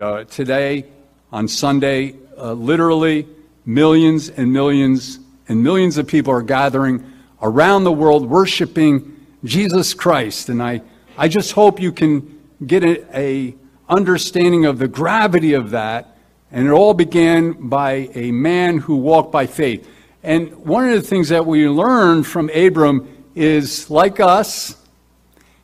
Uh, 0.00 0.24
today, 0.24 0.86
on 1.30 1.46
Sunday, 1.46 2.14
uh, 2.38 2.54
literally 2.54 3.28
millions 3.66 4.30
and 4.30 4.50
millions 4.50 5.18
and 5.46 5.62
millions 5.62 5.98
of 5.98 6.06
people 6.06 6.32
are 6.32 6.40
gathering 6.40 7.04
around 7.42 7.84
the 7.84 7.92
world 7.92 8.24
worshiping 8.24 9.26
Jesus 9.44 9.92
Christ. 9.92 10.48
And 10.48 10.62
I, 10.62 10.80
I 11.18 11.28
just 11.28 11.52
hope 11.52 11.78
you 11.78 11.92
can 11.92 12.40
get 12.66 12.82
a, 12.82 13.04
a 13.14 13.54
understanding 13.90 14.64
of 14.64 14.78
the 14.78 14.88
gravity 14.88 15.52
of 15.52 15.72
that. 15.72 16.16
And 16.50 16.66
it 16.66 16.70
all 16.70 16.94
began 16.94 17.68
by 17.68 18.08
a 18.14 18.32
man 18.32 18.78
who 18.78 18.96
walked 18.96 19.32
by 19.32 19.46
faith. 19.46 19.86
And 20.22 20.64
one 20.64 20.88
of 20.88 20.94
the 20.94 21.06
things 21.06 21.28
that 21.28 21.44
we 21.44 21.68
learn 21.68 22.22
from 22.22 22.48
Abram 22.54 23.26
is 23.34 23.90
like 23.90 24.18
us, 24.18 24.76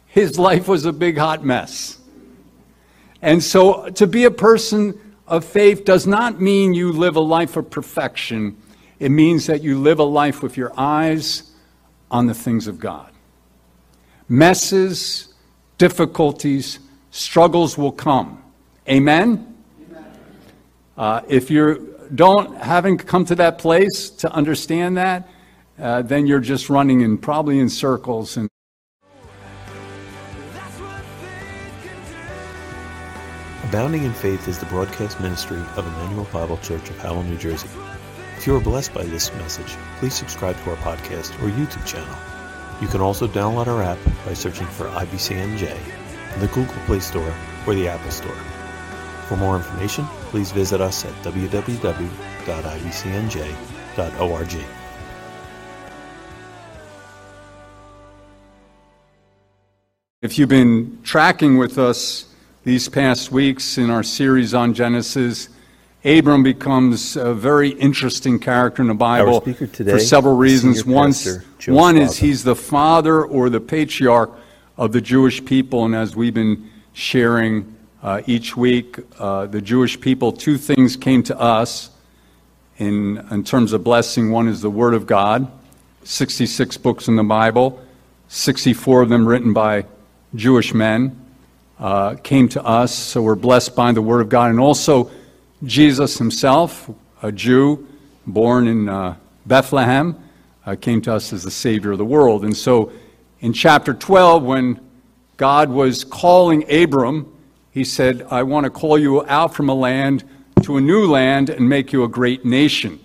his 0.04 0.38
life 0.38 0.68
was 0.68 0.84
a 0.84 0.92
big 0.92 1.16
hot 1.16 1.42
mess. 1.42 1.95
And 3.26 3.42
so 3.42 3.90
to 3.90 4.06
be 4.06 4.22
a 4.22 4.30
person 4.30 5.00
of 5.26 5.44
faith 5.44 5.84
does 5.84 6.06
not 6.06 6.40
mean 6.40 6.74
you 6.74 6.92
live 6.92 7.16
a 7.16 7.20
life 7.20 7.56
of 7.56 7.68
perfection. 7.68 8.56
It 9.00 9.08
means 9.08 9.46
that 9.46 9.64
you 9.64 9.80
live 9.80 9.98
a 9.98 10.04
life 10.04 10.44
with 10.44 10.56
your 10.56 10.72
eyes 10.76 11.50
on 12.08 12.28
the 12.28 12.34
things 12.34 12.68
of 12.68 12.78
God. 12.78 13.10
Messes, 14.28 15.34
difficulties, 15.76 16.78
struggles 17.10 17.76
will 17.76 17.90
come. 17.90 18.44
Amen? 18.88 19.56
Uh, 20.96 21.22
if 21.26 21.50
you 21.50 21.98
don't, 22.14 22.56
haven't 22.58 22.98
come 22.98 23.24
to 23.24 23.34
that 23.34 23.58
place 23.58 24.08
to 24.08 24.30
understand 24.30 24.98
that, 24.98 25.28
uh, 25.80 26.02
then 26.02 26.28
you're 26.28 26.38
just 26.38 26.70
running 26.70 27.00
in 27.00 27.18
probably 27.18 27.58
in 27.58 27.70
circles 27.70 28.36
and 28.36 28.48
Abounding 33.76 34.04
in 34.04 34.14
Faith 34.14 34.48
is 34.48 34.58
the 34.58 34.64
broadcast 34.64 35.20
ministry 35.20 35.58
of 35.76 35.86
Immanuel 35.86 36.26
Bible 36.32 36.56
Church 36.62 36.88
of 36.88 36.96
Howell, 36.96 37.24
New 37.24 37.36
Jersey. 37.36 37.68
If 38.38 38.46
you 38.46 38.56
are 38.56 38.60
blessed 38.60 38.94
by 38.94 39.04
this 39.04 39.30
message, 39.34 39.76
please 39.98 40.14
subscribe 40.14 40.56
to 40.56 40.70
our 40.70 40.76
podcast 40.76 41.34
or 41.42 41.50
YouTube 41.50 41.84
channel. 41.84 42.16
You 42.80 42.88
can 42.88 43.02
also 43.02 43.26
download 43.28 43.66
our 43.66 43.82
app 43.82 43.98
by 44.24 44.32
searching 44.32 44.66
for 44.68 44.86
IBCNJ 44.86 45.78
in 46.34 46.40
the 46.40 46.46
Google 46.46 46.72
Play 46.86 47.00
Store 47.00 47.34
or 47.66 47.74
the 47.74 47.86
Apple 47.86 48.10
Store. 48.10 48.34
For 49.28 49.36
more 49.36 49.56
information, 49.56 50.06
please 50.30 50.52
visit 50.52 50.80
us 50.80 51.04
at 51.04 51.12
www.ibcnj.org. 51.22 51.76
If 60.22 60.38
you've 60.38 60.48
been 60.48 60.98
tracking 61.02 61.58
with 61.58 61.76
us 61.76 62.24
these 62.66 62.88
past 62.88 63.30
weeks 63.30 63.78
in 63.78 63.90
our 63.90 64.02
series 64.02 64.52
on 64.52 64.74
Genesis, 64.74 65.48
Abram 66.04 66.42
becomes 66.42 67.14
a 67.14 67.32
very 67.32 67.68
interesting 67.68 68.40
character 68.40 68.82
in 68.82 68.88
the 68.88 68.94
Bible 68.94 69.40
today, 69.40 69.92
for 69.92 70.00
several 70.00 70.36
reasons. 70.36 70.84
One, 70.84 71.14
one 71.68 71.96
is 71.96 72.16
he's 72.16 72.42
the 72.42 72.56
father 72.56 73.24
or 73.24 73.50
the 73.50 73.60
patriarch 73.60 74.32
of 74.76 74.90
the 74.90 75.00
Jewish 75.00 75.44
people, 75.44 75.84
and 75.84 75.94
as 75.94 76.16
we've 76.16 76.34
been 76.34 76.68
sharing 76.92 77.72
uh, 78.02 78.22
each 78.26 78.56
week, 78.56 78.98
uh, 79.20 79.46
the 79.46 79.62
Jewish 79.62 80.00
people, 80.00 80.32
two 80.32 80.58
things 80.58 80.96
came 80.96 81.22
to 81.22 81.38
us 81.38 81.90
in, 82.78 83.24
in 83.30 83.44
terms 83.44 83.74
of 83.74 83.84
blessing. 83.84 84.32
One 84.32 84.48
is 84.48 84.60
the 84.60 84.70
Word 84.70 84.94
of 84.94 85.06
God, 85.06 85.48
66 86.02 86.78
books 86.78 87.06
in 87.06 87.14
the 87.14 87.22
Bible, 87.22 87.80
64 88.26 89.02
of 89.02 89.08
them 89.08 89.24
written 89.24 89.52
by 89.52 89.84
Jewish 90.34 90.74
men 90.74 91.25
uh, 91.78 92.14
came 92.16 92.48
to 92.50 92.64
us, 92.64 92.94
so 92.94 93.22
we're 93.22 93.34
blessed 93.34 93.76
by 93.76 93.92
the 93.92 94.02
Word 94.02 94.20
of 94.20 94.28
God. 94.28 94.50
And 94.50 94.60
also, 94.60 95.10
Jesus 95.64 96.18
himself, 96.18 96.90
a 97.22 97.30
Jew 97.30 97.86
born 98.26 98.66
in 98.66 98.88
uh, 98.88 99.16
Bethlehem, 99.44 100.16
uh, 100.64 100.76
came 100.76 101.00
to 101.02 101.14
us 101.14 101.32
as 101.32 101.42
the 101.42 101.50
Savior 101.50 101.92
of 101.92 101.98
the 101.98 102.04
world. 102.04 102.44
And 102.44 102.56
so, 102.56 102.92
in 103.40 103.52
chapter 103.52 103.92
12, 103.94 104.42
when 104.42 104.80
God 105.36 105.68
was 105.68 106.02
calling 106.04 106.64
Abram, 106.72 107.32
he 107.70 107.84
said, 107.84 108.26
I 108.30 108.42
want 108.42 108.64
to 108.64 108.70
call 108.70 108.98
you 108.98 109.24
out 109.26 109.54
from 109.54 109.68
a 109.68 109.74
land 109.74 110.24
to 110.62 110.78
a 110.78 110.80
new 110.80 111.06
land 111.06 111.50
and 111.50 111.68
make 111.68 111.92
you 111.92 112.04
a 112.04 112.08
great 112.08 112.44
nation. 112.44 112.98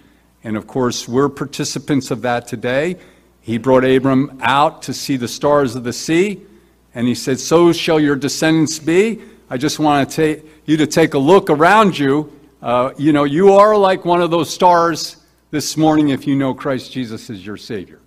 And 0.44 0.56
of 0.56 0.66
course, 0.66 1.08
we're 1.08 1.30
participants 1.30 2.10
of 2.10 2.22
that 2.22 2.48
today. 2.48 2.96
He 3.42 3.58
brought 3.58 3.84
Abram 3.84 4.40
out 4.42 4.82
to 4.84 4.94
see 4.94 5.18
the 5.18 5.28
stars 5.28 5.76
of 5.76 5.84
the 5.84 5.94
sea. 5.94 6.42
And 6.94 7.08
he 7.08 7.16
said, 7.16 7.40
So 7.40 7.72
shall 7.72 8.00
your 8.00 8.16
descendants 8.16 8.80
be. 8.80 9.22
I 9.50 9.58
just 9.58 9.80
want 9.80 10.10
to 10.12 10.42
you 10.66 10.78
to 10.78 10.88
take 10.88 11.14
a 11.14 11.20
look 11.20 11.50
around 11.50 11.98
you. 11.98 12.32
Uh, 12.62 12.94
you 12.98 13.12
know, 13.12 13.24
you 13.24 13.54
are 13.54 13.76
like 13.76 14.06
one 14.06 14.22
of 14.22 14.32
those 14.32 14.50
stars 14.50 15.18
this 15.50 15.76
morning 15.76 16.10
if 16.10 16.28
you 16.28 16.36
know 16.36 16.54
Christ 16.54 16.92
Jesus 16.92 17.30
is 17.30 17.46
your 17.46 17.58
Savior. 17.58 18.00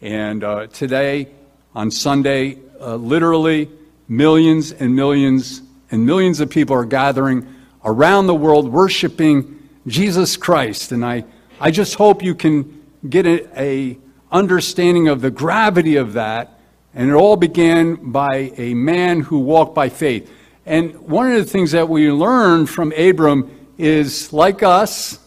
And 0.00 0.44
uh, 0.44 0.66
today, 0.68 1.28
on 1.74 1.90
Sunday, 1.90 2.58
uh, 2.80 2.94
literally 2.96 3.68
millions 4.06 4.72
and 4.72 4.94
millions 4.94 5.62
and 5.90 6.04
millions 6.04 6.40
of 6.40 6.50
people 6.50 6.76
are 6.76 6.84
gathering 6.84 7.54
around 7.84 8.26
the 8.26 8.34
world 8.34 8.70
worshiping 8.70 9.68
Jesus 9.86 10.36
Christ. 10.36 10.92
And 10.92 11.04
I, 11.04 11.24
I 11.60 11.70
just 11.70 11.94
hope 11.94 12.22
you 12.22 12.34
can 12.34 12.84
get 13.08 13.26
a, 13.26 13.60
a 13.60 13.98
understanding 14.30 15.08
of 15.08 15.20
the 15.20 15.30
gravity 15.30 15.96
of 15.96 16.12
that 16.12 16.57
and 16.94 17.10
it 17.10 17.14
all 17.14 17.36
began 17.36 18.10
by 18.10 18.52
a 18.56 18.74
man 18.74 19.20
who 19.20 19.38
walked 19.38 19.74
by 19.74 19.88
faith. 19.88 20.30
And 20.66 20.98
one 21.00 21.30
of 21.32 21.38
the 21.38 21.50
things 21.50 21.72
that 21.72 21.88
we 21.88 22.10
learn 22.10 22.66
from 22.66 22.92
Abram 22.92 23.50
is 23.78 24.32
like 24.32 24.62
us, 24.62 25.18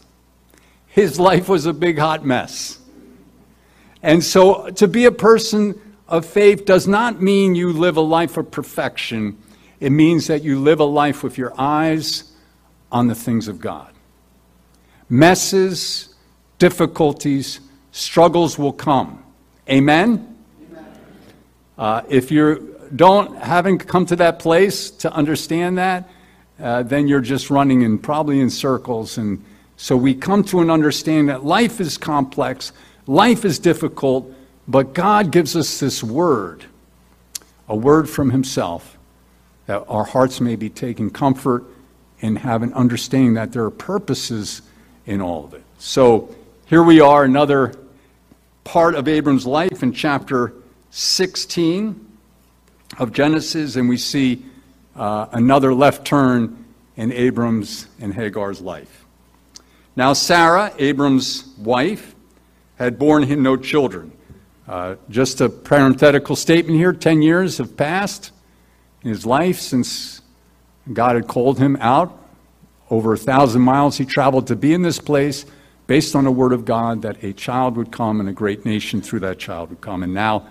his 0.86 1.18
life 1.18 1.48
was 1.48 1.66
a 1.66 1.72
big 1.72 1.98
hot 1.98 2.24
mess. 2.24 2.78
And 4.02 4.22
so 4.22 4.70
to 4.70 4.88
be 4.88 5.04
a 5.04 5.12
person 5.12 5.80
of 6.08 6.26
faith 6.26 6.64
does 6.64 6.86
not 6.86 7.22
mean 7.22 7.54
you 7.54 7.72
live 7.72 7.96
a 7.96 8.02
life 8.02 8.36
of 8.36 8.50
perfection. 8.50 9.38
It 9.80 9.90
means 9.90 10.26
that 10.26 10.42
you 10.42 10.60
live 10.60 10.80
a 10.80 10.84
life 10.84 11.22
with 11.22 11.38
your 11.38 11.52
eyes 11.58 12.32
on 12.90 13.06
the 13.06 13.14
things 13.14 13.48
of 13.48 13.60
God. 13.60 13.92
Messes, 15.08 16.14
difficulties, 16.58 17.60
struggles 17.90 18.58
will 18.58 18.72
come. 18.72 19.24
Amen? 19.68 20.31
Uh, 21.82 22.00
if 22.08 22.30
you 22.30 22.78
don't 22.94 23.36
haven't 23.38 23.88
come 23.88 24.06
to 24.06 24.14
that 24.14 24.38
place 24.38 24.88
to 24.88 25.12
understand 25.12 25.78
that, 25.78 26.08
uh, 26.60 26.80
then 26.84 27.08
you're 27.08 27.20
just 27.20 27.50
running 27.50 27.82
in 27.82 27.98
probably 27.98 28.38
in 28.38 28.48
circles. 28.48 29.18
And 29.18 29.44
so 29.76 29.96
we 29.96 30.14
come 30.14 30.44
to 30.44 30.60
an 30.60 30.70
understanding 30.70 31.26
that 31.26 31.44
life 31.44 31.80
is 31.80 31.98
complex, 31.98 32.70
life 33.08 33.44
is 33.44 33.58
difficult, 33.58 34.32
but 34.68 34.94
God 34.94 35.32
gives 35.32 35.56
us 35.56 35.80
this 35.80 36.04
word, 36.04 36.66
a 37.66 37.74
word 37.74 38.08
from 38.08 38.30
Himself, 38.30 38.96
that 39.66 39.84
our 39.88 40.04
hearts 40.04 40.40
may 40.40 40.54
be 40.54 40.70
taking 40.70 41.10
comfort 41.10 41.64
and 42.20 42.38
have 42.38 42.62
an 42.62 42.72
understanding 42.74 43.34
that 43.34 43.50
there 43.50 43.64
are 43.64 43.72
purposes 43.72 44.62
in 45.04 45.20
all 45.20 45.46
of 45.46 45.52
it. 45.52 45.64
So 45.78 46.32
here 46.66 46.84
we 46.84 47.00
are, 47.00 47.24
another 47.24 47.74
part 48.62 48.94
of 48.94 49.08
Abram's 49.08 49.46
life 49.46 49.82
in 49.82 49.92
chapter 49.92 50.52
16 50.94 52.06
of 52.98 53.12
Genesis, 53.12 53.76
and 53.76 53.88
we 53.88 53.96
see 53.96 54.44
uh, 54.94 55.26
another 55.32 55.72
left 55.72 56.06
turn 56.06 56.66
in 56.96 57.10
Abram's 57.12 57.86
and 57.98 58.12
Hagar's 58.12 58.60
life. 58.60 59.06
Now, 59.96 60.12
Sarah, 60.12 60.70
Abram's 60.78 61.46
wife, 61.56 62.14
had 62.76 62.98
borne 62.98 63.22
him 63.22 63.42
no 63.42 63.56
children. 63.56 64.12
Uh, 64.68 64.96
just 65.08 65.40
a 65.40 65.48
parenthetical 65.48 66.36
statement 66.36 66.78
here 66.78 66.92
10 66.92 67.22
years 67.22 67.56
have 67.56 67.74
passed 67.74 68.30
in 69.02 69.08
his 69.08 69.24
life 69.24 69.60
since 69.60 70.20
God 70.92 71.16
had 71.16 71.26
called 71.26 71.58
him 71.58 71.76
out. 71.80 72.18
Over 72.90 73.14
a 73.14 73.18
thousand 73.18 73.62
miles 73.62 73.96
he 73.96 74.04
traveled 74.04 74.48
to 74.48 74.56
be 74.56 74.74
in 74.74 74.82
this 74.82 74.98
place 74.98 75.46
based 75.86 76.14
on 76.14 76.24
the 76.24 76.30
word 76.30 76.52
of 76.52 76.66
God 76.66 77.00
that 77.02 77.24
a 77.24 77.32
child 77.32 77.76
would 77.76 77.90
come 77.90 78.20
and 78.20 78.28
a 78.28 78.32
great 78.32 78.66
nation 78.66 79.00
through 79.00 79.20
that 79.20 79.38
child 79.38 79.70
would 79.70 79.80
come. 79.80 80.02
And 80.02 80.12
now 80.12 80.48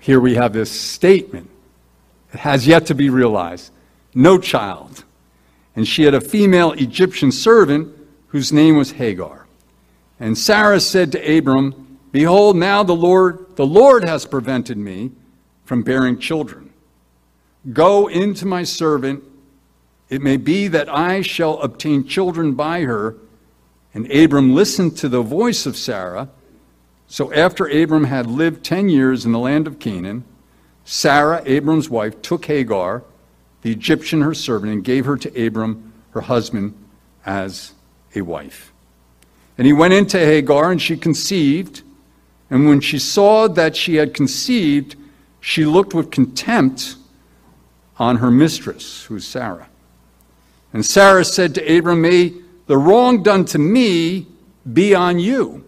here 0.00 0.20
we 0.20 0.34
have 0.34 0.52
this 0.52 0.70
statement. 0.70 1.50
It 2.32 2.40
has 2.40 2.66
yet 2.66 2.86
to 2.86 2.94
be 2.94 3.10
realized. 3.10 3.72
No 4.14 4.38
child. 4.38 5.04
And 5.74 5.86
she 5.86 6.04
had 6.04 6.14
a 6.14 6.20
female 6.20 6.72
Egyptian 6.72 7.32
servant 7.32 7.94
whose 8.28 8.52
name 8.52 8.76
was 8.76 8.92
Hagar. 8.92 9.46
And 10.20 10.36
Sarah 10.36 10.80
said 10.80 11.12
to 11.12 11.38
Abram, 11.38 11.98
Behold, 12.10 12.56
now 12.56 12.82
the 12.82 12.94
Lord, 12.94 13.56
the 13.56 13.66
Lord 13.66 14.04
has 14.04 14.24
prevented 14.24 14.78
me 14.78 15.12
from 15.64 15.82
bearing 15.82 16.18
children. 16.18 16.72
Go 17.72 18.08
into 18.08 18.46
my 18.46 18.62
servant. 18.62 19.22
It 20.08 20.22
may 20.22 20.36
be 20.36 20.68
that 20.68 20.88
I 20.88 21.20
shall 21.20 21.58
obtain 21.60 22.06
children 22.06 22.54
by 22.54 22.82
her. 22.82 23.16
And 23.92 24.10
Abram 24.10 24.54
listened 24.54 24.96
to 24.98 25.08
the 25.08 25.22
voice 25.22 25.66
of 25.66 25.76
Sarah. 25.76 26.30
So 27.08 27.32
after 27.32 27.66
Abram 27.66 28.04
had 28.04 28.26
lived 28.26 28.62
ten 28.62 28.90
years 28.90 29.24
in 29.24 29.32
the 29.32 29.38
land 29.38 29.66
of 29.66 29.78
Canaan, 29.78 30.24
Sarah, 30.84 31.42
Abram's 31.46 31.88
wife, 31.88 32.20
took 32.22 32.44
Hagar, 32.44 33.02
the 33.62 33.72
Egyptian 33.72 34.20
her 34.20 34.34
servant, 34.34 34.72
and 34.72 34.84
gave 34.84 35.06
her 35.06 35.16
to 35.16 35.46
Abram, 35.46 35.92
her 36.10 36.20
husband, 36.20 36.74
as 37.24 37.72
a 38.14 38.20
wife. 38.20 38.72
And 39.56 39.66
he 39.66 39.72
went 39.72 39.94
into 39.94 40.18
Hagar, 40.18 40.70
and 40.70 40.80
she 40.80 40.96
conceived. 40.96 41.82
And 42.50 42.68
when 42.68 42.80
she 42.80 42.98
saw 42.98 43.48
that 43.48 43.74
she 43.74 43.96
had 43.96 44.14
conceived, 44.14 44.94
she 45.40 45.64
looked 45.64 45.94
with 45.94 46.10
contempt 46.10 46.96
on 47.98 48.16
her 48.16 48.30
mistress, 48.30 49.04
who 49.04 49.16
is 49.16 49.26
Sarah. 49.26 49.68
And 50.72 50.84
Sarah 50.84 51.24
said 51.24 51.54
to 51.54 51.78
Abram, 51.78 52.02
May 52.02 52.34
the 52.66 52.76
wrong 52.76 53.22
done 53.22 53.46
to 53.46 53.58
me 53.58 54.26
be 54.70 54.94
on 54.94 55.18
you. 55.18 55.64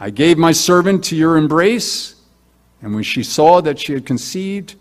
I 0.00 0.10
gave 0.10 0.38
my 0.38 0.52
servant 0.52 1.04
to 1.04 1.16
your 1.16 1.36
embrace, 1.36 2.14
and 2.80 2.94
when 2.94 3.02
she 3.02 3.22
saw 3.22 3.60
that 3.60 3.80
she 3.80 3.92
had 3.92 4.06
conceived, 4.06 4.76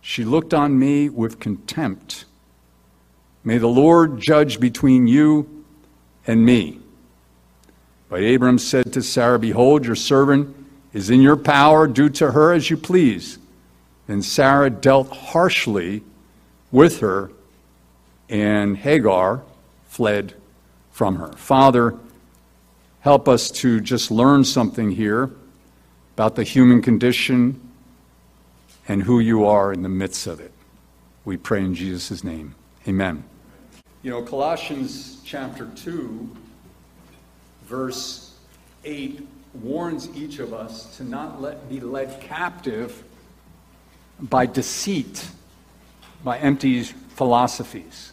she 0.00 0.24
looked 0.24 0.54
on 0.54 0.78
me 0.78 1.08
with 1.08 1.38
contempt. 1.38 2.24
May 3.42 3.58
the 3.58 3.68
Lord 3.68 4.20
judge 4.20 4.58
between 4.60 5.06
you 5.06 5.64
and 6.26 6.44
me. 6.44 6.80
But 8.08 8.22
Abram 8.22 8.58
said 8.58 8.92
to 8.94 9.02
Sarah, 9.02 9.38
Behold, 9.38 9.84
your 9.84 9.96
servant 9.96 10.54
is 10.94 11.10
in 11.10 11.20
your 11.20 11.36
power, 11.36 11.86
do 11.86 12.08
to 12.10 12.32
her 12.32 12.52
as 12.52 12.70
you 12.70 12.76
please. 12.76 13.38
And 14.08 14.24
Sarah 14.24 14.70
dealt 14.70 15.10
harshly 15.10 16.02
with 16.70 17.00
her, 17.00 17.30
and 18.30 18.78
Hagar 18.78 19.42
fled 19.86 20.34
from 20.90 21.16
her. 21.16 21.32
Father, 21.32 21.98
help 23.04 23.28
us 23.28 23.50
to 23.50 23.82
just 23.82 24.10
learn 24.10 24.42
something 24.42 24.90
here 24.90 25.30
about 26.14 26.36
the 26.36 26.42
human 26.42 26.80
condition 26.80 27.60
and 28.88 29.02
who 29.02 29.20
you 29.20 29.44
are 29.44 29.74
in 29.74 29.82
the 29.82 29.88
midst 29.90 30.26
of 30.26 30.40
it. 30.40 30.50
We 31.26 31.36
pray 31.36 31.60
in 31.60 31.74
Jesus' 31.74 32.24
name. 32.24 32.54
Amen. 32.88 33.22
You 34.02 34.10
know, 34.10 34.22
Colossians 34.22 35.20
chapter 35.22 35.66
2, 35.76 36.34
verse 37.64 38.34
8 38.84 39.28
warns 39.62 40.08
each 40.16 40.38
of 40.38 40.54
us 40.54 40.96
to 40.96 41.04
not 41.04 41.42
let, 41.42 41.68
be 41.68 41.80
led 41.80 42.22
captive 42.22 43.04
by 44.18 44.46
deceit, 44.46 45.28
by 46.24 46.38
empty 46.38 46.84
philosophies. 46.84 48.12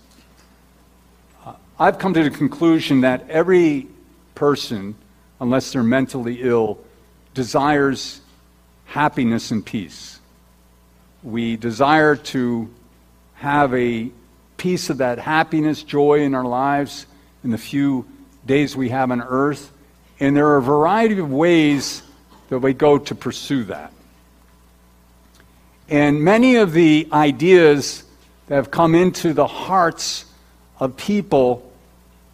Uh, 1.45 1.53
I've 1.79 1.97
come 1.97 2.13
to 2.13 2.23
the 2.23 2.29
conclusion 2.29 3.01
that 3.01 3.29
every 3.29 3.88
person, 4.35 4.95
unless 5.39 5.71
they're 5.71 5.83
mentally 5.83 6.41
ill, 6.41 6.79
desires 7.33 8.21
happiness 8.85 9.51
and 9.51 9.65
peace. 9.65 10.19
We 11.23 11.55
desire 11.55 12.15
to 12.15 12.69
have 13.35 13.73
a 13.73 14.11
piece 14.57 14.89
of 14.89 14.97
that 14.97 15.17
happiness, 15.17 15.83
joy 15.83 16.21
in 16.21 16.35
our 16.35 16.43
lives 16.43 17.05
in 17.43 17.51
the 17.51 17.57
few 17.57 18.05
days 18.45 18.75
we 18.75 18.89
have 18.89 19.11
on 19.11 19.21
earth. 19.21 19.71
And 20.19 20.35
there 20.35 20.47
are 20.47 20.57
a 20.57 20.61
variety 20.61 21.17
of 21.19 21.31
ways 21.31 22.03
that 22.49 22.59
we 22.59 22.73
go 22.73 22.97
to 22.97 23.15
pursue 23.15 23.63
that. 23.65 23.91
And 25.89 26.21
many 26.21 26.57
of 26.57 26.73
the 26.73 27.07
ideas 27.11 28.03
that 28.47 28.55
have 28.55 28.71
come 28.71 28.93
into 28.93 29.33
the 29.33 29.47
hearts 29.47 30.25
of 30.79 30.97
people, 30.97 31.70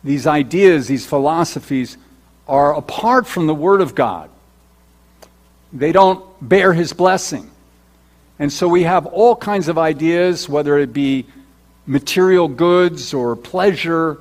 these 0.07 0.27
ideas, 0.27 0.87
these 0.87 1.05
philosophies, 1.05 1.97
are 2.47 2.75
apart 2.75 3.27
from 3.27 3.47
the 3.47 3.53
Word 3.53 3.81
of 3.81 3.93
God. 3.93 4.29
They 5.73 5.91
don't 5.91 6.23
bear 6.41 6.73
His 6.73 6.93
blessing. 6.93 7.51
And 8.39 8.51
so 8.51 8.67
we 8.67 8.83
have 8.83 9.05
all 9.05 9.35
kinds 9.35 9.67
of 9.67 9.77
ideas, 9.77 10.47
whether 10.47 10.77
it 10.77 10.93
be 10.93 11.25
material 11.85 12.47
goods 12.47 13.13
or 13.13 13.35
pleasure 13.35 14.17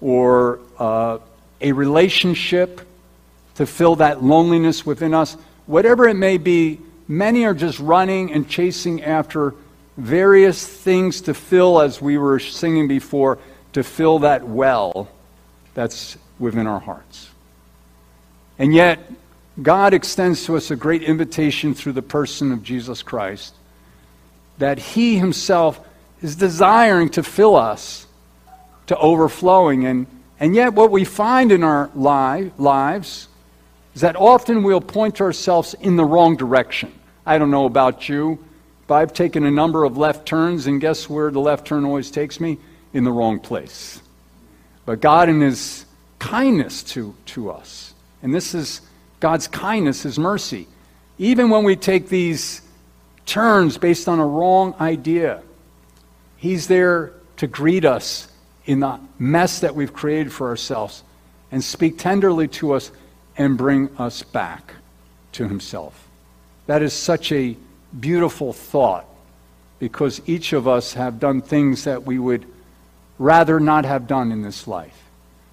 or 0.00 0.60
uh, 0.78 1.18
a 1.60 1.72
relationship 1.72 2.80
to 3.56 3.66
fill 3.66 3.96
that 3.96 4.22
loneliness 4.22 4.86
within 4.86 5.12
us, 5.12 5.36
whatever 5.66 6.08
it 6.08 6.14
may 6.14 6.38
be, 6.38 6.80
Many 7.10 7.44
are 7.44 7.54
just 7.54 7.80
running 7.80 8.32
and 8.32 8.48
chasing 8.48 9.02
after 9.02 9.52
various 9.96 10.64
things 10.64 11.22
to 11.22 11.34
fill, 11.34 11.80
as 11.80 12.00
we 12.00 12.16
were 12.16 12.38
singing 12.38 12.86
before, 12.86 13.40
to 13.72 13.82
fill 13.82 14.20
that 14.20 14.46
well 14.46 15.08
that's 15.74 16.16
within 16.38 16.66
our 16.66 16.80
hearts. 16.80 17.30
And 18.58 18.74
yet, 18.74 18.98
God 19.62 19.94
extends 19.94 20.44
to 20.46 20.56
us 20.56 20.70
a 20.70 20.76
great 20.76 21.02
invitation 21.02 21.74
through 21.74 21.92
the 21.92 22.02
person 22.02 22.52
of 22.52 22.62
Jesus 22.62 23.02
Christ 23.02 23.54
that 24.58 24.78
He 24.78 25.18
Himself 25.18 25.80
is 26.22 26.36
desiring 26.36 27.08
to 27.10 27.22
fill 27.22 27.56
us 27.56 28.06
to 28.86 28.96
overflowing. 28.96 29.86
And, 29.86 30.06
and 30.38 30.54
yet, 30.54 30.74
what 30.74 30.90
we 30.90 31.04
find 31.04 31.52
in 31.52 31.62
our 31.62 31.90
li- 31.94 32.52
lives 32.58 33.28
is 33.94 34.02
that 34.02 34.16
often 34.16 34.62
we'll 34.62 34.80
point 34.80 35.20
ourselves 35.20 35.74
in 35.74 35.96
the 35.96 36.04
wrong 36.04 36.36
direction. 36.36 36.92
I 37.24 37.38
don't 37.38 37.50
know 37.50 37.66
about 37.66 38.08
you, 38.08 38.38
but 38.86 38.96
I've 38.96 39.12
taken 39.12 39.44
a 39.44 39.50
number 39.50 39.84
of 39.84 39.96
left 39.96 40.26
turns, 40.26 40.66
and 40.66 40.80
guess 40.80 41.08
where 41.08 41.30
the 41.30 41.40
left 41.40 41.66
turn 41.66 41.84
always 41.84 42.10
takes 42.10 42.40
me? 42.40 42.58
In 42.92 43.04
the 43.04 43.12
wrong 43.12 43.38
place. 43.38 44.00
But 44.84 45.00
God, 45.00 45.28
in 45.28 45.40
His 45.40 45.84
kindness 46.18 46.82
to, 46.82 47.14
to 47.26 47.50
us, 47.50 47.94
and 48.22 48.34
this 48.34 48.54
is 48.54 48.80
God's 49.20 49.46
kindness, 49.46 50.02
His 50.02 50.18
mercy, 50.18 50.66
even 51.18 51.50
when 51.50 51.64
we 51.64 51.76
take 51.76 52.08
these 52.08 52.62
turns 53.26 53.78
based 53.78 54.08
on 54.08 54.18
a 54.18 54.26
wrong 54.26 54.74
idea, 54.80 55.42
He's 56.36 56.66
there 56.66 57.12
to 57.36 57.46
greet 57.46 57.84
us 57.84 58.28
in 58.66 58.80
the 58.80 58.98
mess 59.18 59.60
that 59.60 59.74
we've 59.74 59.92
created 59.92 60.32
for 60.32 60.48
ourselves 60.48 61.02
and 61.52 61.62
speak 61.62 61.98
tenderly 61.98 62.48
to 62.48 62.72
us 62.72 62.90
and 63.36 63.56
bring 63.56 63.88
us 63.98 64.22
back 64.22 64.74
to 65.32 65.46
Himself. 65.46 66.08
That 66.66 66.82
is 66.82 66.92
such 66.92 67.32
a 67.32 67.56
beautiful 67.98 68.52
thought 68.52 69.06
because 69.78 70.20
each 70.26 70.52
of 70.52 70.68
us 70.68 70.94
have 70.94 71.18
done 71.18 71.40
things 71.40 71.84
that 71.84 72.04
we 72.04 72.18
would 72.18 72.46
rather 73.20 73.60
not 73.60 73.84
have 73.84 74.06
done 74.06 74.32
in 74.32 74.40
this 74.40 74.66
life. 74.66 75.04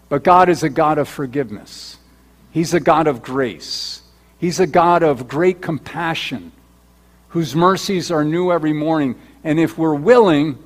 But 0.07 0.23
God 0.23 0.47
is 0.47 0.63
a 0.63 0.69
God 0.69 0.97
of 0.97 1.07
forgiveness, 1.07 1.97
He's 2.49 2.73
a 2.73 2.79
God 2.79 3.05
of 3.05 3.21
grace, 3.21 4.01
He's 4.39 4.59
a 4.59 4.65
God 4.65 5.03
of 5.03 5.27
great 5.27 5.61
compassion, 5.61 6.53
whose 7.29 7.55
mercies 7.55 8.09
are 8.09 8.23
new 8.23 8.51
every 8.51 8.74
morning. 8.74 9.15
And 9.43 9.59
if 9.59 9.77
we're 9.77 9.93
willing, 9.93 10.57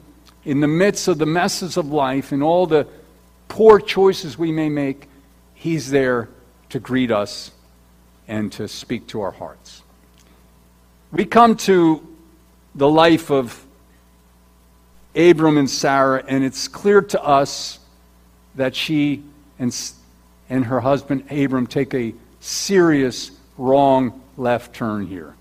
in 0.46 0.60
the 0.60 0.67
midst 0.67 1.08
of 1.08 1.17
the 1.17 1.25
messes 1.25 1.75
of 1.75 1.88
life 1.88 2.31
and 2.31 2.41
all 2.41 2.65
the 2.65 2.88
poor 3.48 3.79
choices 3.79 4.38
we 4.38 4.51
may 4.51 4.70
make, 4.70 5.08
He's 5.55 5.89
there 5.89 6.29
to 6.70 6.79
greet 6.79 7.12
us 7.12 7.51
and 8.27 8.51
to 8.53 8.67
speak 8.67 9.08
to 9.08 9.22
our 9.22 9.31
hearts. 9.31 9.81
We 11.12 11.25
come 11.25 11.55
to 11.58 12.08
the 12.75 12.88
life 12.88 13.31
of 13.31 13.65
Abram 15.15 15.58
and 15.58 15.70
Sarah, 15.70 16.24
and 16.27 16.44
it's 16.44 16.68
clear 16.68 17.01
to 17.01 17.24
us 17.24 17.80
that 18.56 18.75
she 18.75 19.24
and, 19.60 19.75
and 20.50 20.65
her 20.65 20.80
husband 20.80 21.32
Abram 21.32 21.68
take 21.68 21.94
a 21.94 22.13
serious 22.39 23.32
wrong 23.58 24.22
left 24.38 24.74
turn 24.74 25.08
here. 25.08 25.36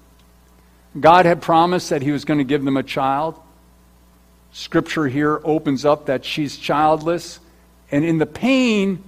God 0.99 1.25
had 1.25 1.41
promised 1.41 1.91
that 1.91 2.03
he 2.03 2.11
was 2.11 2.25
going 2.25 2.39
to 2.39 2.45
give 2.45 2.65
them 2.65 2.77
a 2.77 2.83
child. 2.83 3.41
Scripture 4.53 5.07
here 5.07 5.41
opens 5.45 5.85
up 5.85 6.07
that 6.07 6.25
she's 6.25 6.57
childless, 6.57 7.39
and 7.93 8.05
in 8.05 8.19
the 8.19 8.27
pain 8.27 9.03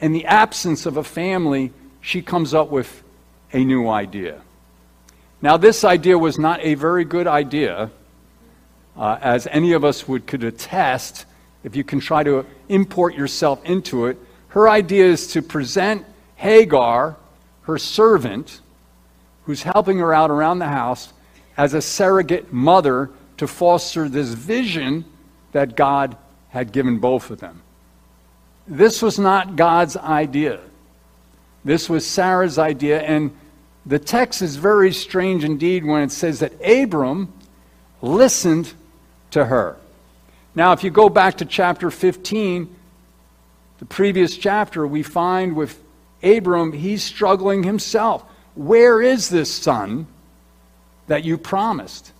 and 0.00 0.14
the 0.14 0.26
absence 0.26 0.86
of 0.86 0.96
a 0.96 1.04
family, 1.04 1.72
she 2.00 2.22
comes 2.22 2.54
up 2.54 2.70
with 2.70 3.02
a 3.52 3.64
new 3.64 3.88
idea. 3.88 4.40
Now, 5.42 5.56
this 5.56 5.84
idea 5.84 6.18
was 6.18 6.38
not 6.38 6.60
a 6.62 6.74
very 6.74 7.04
good 7.04 7.26
idea, 7.26 7.90
uh, 8.96 9.18
as 9.20 9.46
any 9.50 9.72
of 9.72 9.84
us 9.84 10.06
would 10.08 10.26
could 10.26 10.44
attest 10.44 11.26
if 11.64 11.76
you 11.76 11.84
can 11.84 12.00
try 12.00 12.22
to 12.22 12.46
import 12.68 13.14
yourself 13.14 13.64
into 13.64 14.06
it. 14.06 14.18
Her 14.48 14.68
idea 14.68 15.06
is 15.06 15.28
to 15.28 15.42
present 15.42 16.04
Hagar, 16.36 17.16
her 17.62 17.78
servant, 17.78 18.60
who's 19.44 19.62
helping 19.62 19.98
her 19.98 20.14
out 20.14 20.30
around 20.30 20.58
the 20.58 20.68
house, 20.68 21.12
as 21.56 21.74
a 21.74 21.82
surrogate 21.82 22.52
mother 22.52 23.10
to 23.36 23.46
foster 23.46 24.08
this 24.08 24.28
vision 24.28 25.04
that 25.52 25.76
God 25.76 26.16
had 26.48 26.72
given 26.72 26.98
both 26.98 27.30
of 27.30 27.40
them. 27.40 27.62
This 28.66 29.02
was 29.02 29.18
not 29.18 29.56
God's 29.56 29.96
idea. 29.96 30.60
This 31.64 31.88
was 31.88 32.06
Sarah's 32.06 32.58
idea, 32.58 33.00
and 33.02 33.36
the 33.84 33.98
text 33.98 34.42
is 34.42 34.56
very 34.56 34.92
strange 34.92 35.44
indeed 35.44 35.84
when 35.84 36.02
it 36.02 36.12
says 36.12 36.40
that 36.40 36.52
Abram 36.64 37.32
listened 38.02 38.72
to 39.32 39.44
her. 39.44 39.76
Now, 40.54 40.72
if 40.72 40.82
you 40.82 40.90
go 40.90 41.08
back 41.08 41.38
to 41.38 41.44
chapter 41.44 41.90
15, 41.90 42.74
the 43.78 43.84
previous 43.84 44.36
chapter, 44.36 44.86
we 44.86 45.02
find 45.02 45.56
with 45.56 45.80
Abram, 46.22 46.72
he's 46.72 47.02
struggling 47.02 47.62
himself. 47.62 48.24
Where 48.54 49.00
is 49.00 49.28
this 49.28 49.52
son 49.52 50.06
that 51.06 51.24
you 51.24 51.38
promised? 51.38 52.12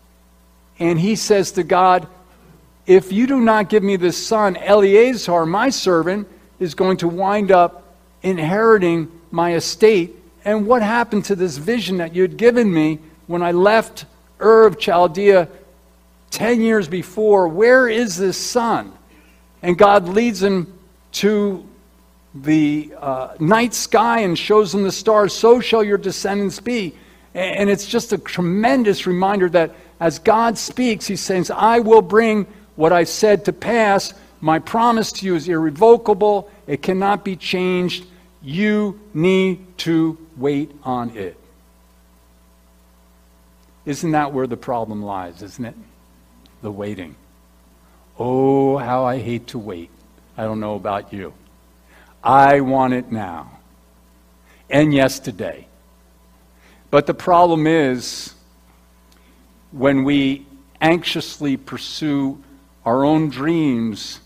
And 0.79 0.99
he 0.99 1.17
says 1.17 1.53
to 1.53 1.63
God, 1.63 2.07
If 2.87 3.13
you 3.13 3.27
do 3.27 3.41
not 3.41 3.69
give 3.69 3.83
me 3.83 3.97
this 3.97 4.17
son, 4.17 4.57
Eleazar, 4.57 5.45
my 5.45 5.71
servant, 5.71 6.29
is 6.59 6.75
going 6.75 6.99
to 6.99 7.09
wind 7.09 7.51
up 7.51 7.95
inheriting 8.23 9.11
my 9.31 9.55
estate. 9.55 10.17
And 10.45 10.67
what 10.67 10.83
happened 10.83 11.27
to 11.27 11.37
this 11.37 11.59
vision 11.59 11.99
that 11.99 12.15
you 12.15 12.23
had 12.23 12.37
given 12.37 12.73
me 12.73 13.01
when 13.27 13.43
I 13.43 13.53
left 13.53 14.07
Ur 14.41 14.67
of 14.67 14.79
Chaldea 14.79 15.49
10 16.31 16.61
years 16.61 16.89
before? 16.89 17.49
Where 17.49 17.89
is 17.89 18.17
this 18.17 18.37
son? 18.37 18.93
And 19.63 19.77
God 19.77 20.09
leads 20.09 20.43
him 20.43 20.73
to 21.13 21.67
the 22.35 22.93
uh, 22.99 23.35
night 23.41 23.75
sky 23.75 24.21
and 24.21 24.39
shows 24.39 24.75
him 24.75 24.83
the 24.83 24.93
stars. 24.93 25.33
So 25.33 25.61
shall 25.61 25.83
your 25.83 25.99
descendants 25.99 26.61
be. 26.61 26.95
And 27.35 27.71
it's 27.71 27.87
just 27.87 28.13
a 28.13 28.19
tremendous 28.19 29.07
reminder 29.07 29.49
that 29.51 29.75
as 30.01 30.19
God 30.19 30.59
speaks, 30.59 31.07
He 31.07 31.17
says, 31.17 31.51
I 31.51 31.81
will 31.81 32.03
bring 32.03 32.47
what 32.75 32.93
I 32.93 33.05
said 33.05 33.45
to 33.45 33.53
pass. 33.53 34.15
My 34.41 34.59
promise 34.59 35.13
to 35.13 35.27
you 35.27 35.37
is 35.37 35.49
irrevocable, 35.49 36.51
it 36.67 36.83
cannot 36.83 37.25
be 37.25 37.37
changed. 37.37 38.07
You 38.43 38.99
need 39.13 39.79
to 39.79 40.17
wait 40.37 40.73
on 40.83 41.11
it. 41.11 41.37
Isn't 43.85 44.13
that 44.13 44.33
where 44.33 44.47
the 44.47 44.57
problem 44.57 45.03
lies, 45.03 45.43
isn't 45.43 45.65
it? 45.65 45.75
The 46.63 46.71
waiting. 46.71 47.17
Oh, 48.19 48.77
how 48.77 49.05
I 49.05 49.19
hate 49.19 49.49
to 49.49 49.59
wait. 49.59 49.91
I 50.37 50.45
don't 50.45 50.61
know 50.61 50.75
about 50.75 51.13
you. 51.13 51.33
I 52.23 52.61
want 52.61 52.93
it 52.93 53.11
now. 53.11 53.59
And 54.69 54.93
yesterday. 54.93 55.67
But 56.91 57.07
the 57.07 57.15
problem 57.15 57.67
is 57.67 58.35
when 59.73 60.05
we 60.05 60.47
anxiously 60.81 61.57
pursue 61.57 62.43
our 62.85 63.05
own 63.05 63.31
dreams, 63.31 64.21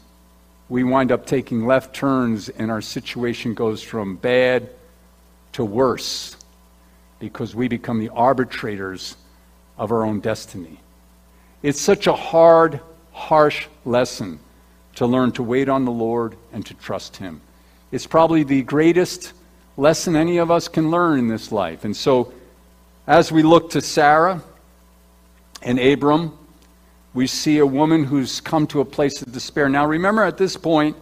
we 0.68 0.82
wind 0.82 1.12
up 1.12 1.26
taking 1.26 1.66
left 1.66 1.94
turns 1.94 2.48
and 2.48 2.70
our 2.70 2.80
situation 2.80 3.54
goes 3.54 3.82
from 3.82 4.16
bad 4.16 4.70
to 5.52 5.64
worse 5.64 6.36
because 7.18 7.54
we 7.54 7.68
become 7.68 7.98
the 7.98 8.08
arbitrators 8.08 9.16
of 9.78 9.92
our 9.92 10.04
own 10.04 10.20
destiny. 10.20 10.80
It's 11.64 11.80
such 11.80 12.06
a 12.06 12.12
hard, 12.12 12.78
harsh 13.12 13.68
lesson 13.86 14.38
to 14.96 15.06
learn 15.06 15.32
to 15.32 15.42
wait 15.42 15.70
on 15.70 15.86
the 15.86 15.90
Lord 15.90 16.36
and 16.52 16.64
to 16.66 16.74
trust 16.74 17.16
Him. 17.16 17.40
It's 17.90 18.06
probably 18.06 18.42
the 18.42 18.60
greatest 18.62 19.32
lesson 19.78 20.14
any 20.14 20.36
of 20.36 20.50
us 20.50 20.68
can 20.68 20.90
learn 20.90 21.18
in 21.18 21.26
this 21.26 21.50
life. 21.50 21.86
And 21.86 21.96
so, 21.96 22.34
as 23.06 23.32
we 23.32 23.42
look 23.42 23.70
to 23.70 23.80
Sarah 23.80 24.42
and 25.62 25.78
Abram, 25.78 26.36
we 27.14 27.26
see 27.26 27.56
a 27.56 27.66
woman 27.66 28.04
who's 28.04 28.42
come 28.42 28.66
to 28.66 28.82
a 28.82 28.84
place 28.84 29.22
of 29.22 29.32
despair. 29.32 29.70
Now, 29.70 29.86
remember 29.86 30.22
at 30.22 30.36
this 30.36 30.58
point, 30.58 30.98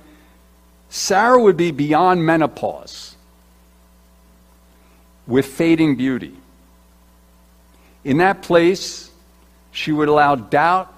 Sarah 0.91 1.43
would 1.43 1.57
be 1.57 1.73
beyond 1.73 2.25
menopause 2.25 3.17
with 5.27 5.47
fading 5.47 5.97
beauty. 5.97 6.37
In 8.05 8.19
that 8.19 8.43
place, 8.43 9.11
she 9.73 9.91
would 9.91 10.09
allow 10.09 10.37
doubt, 10.37 10.93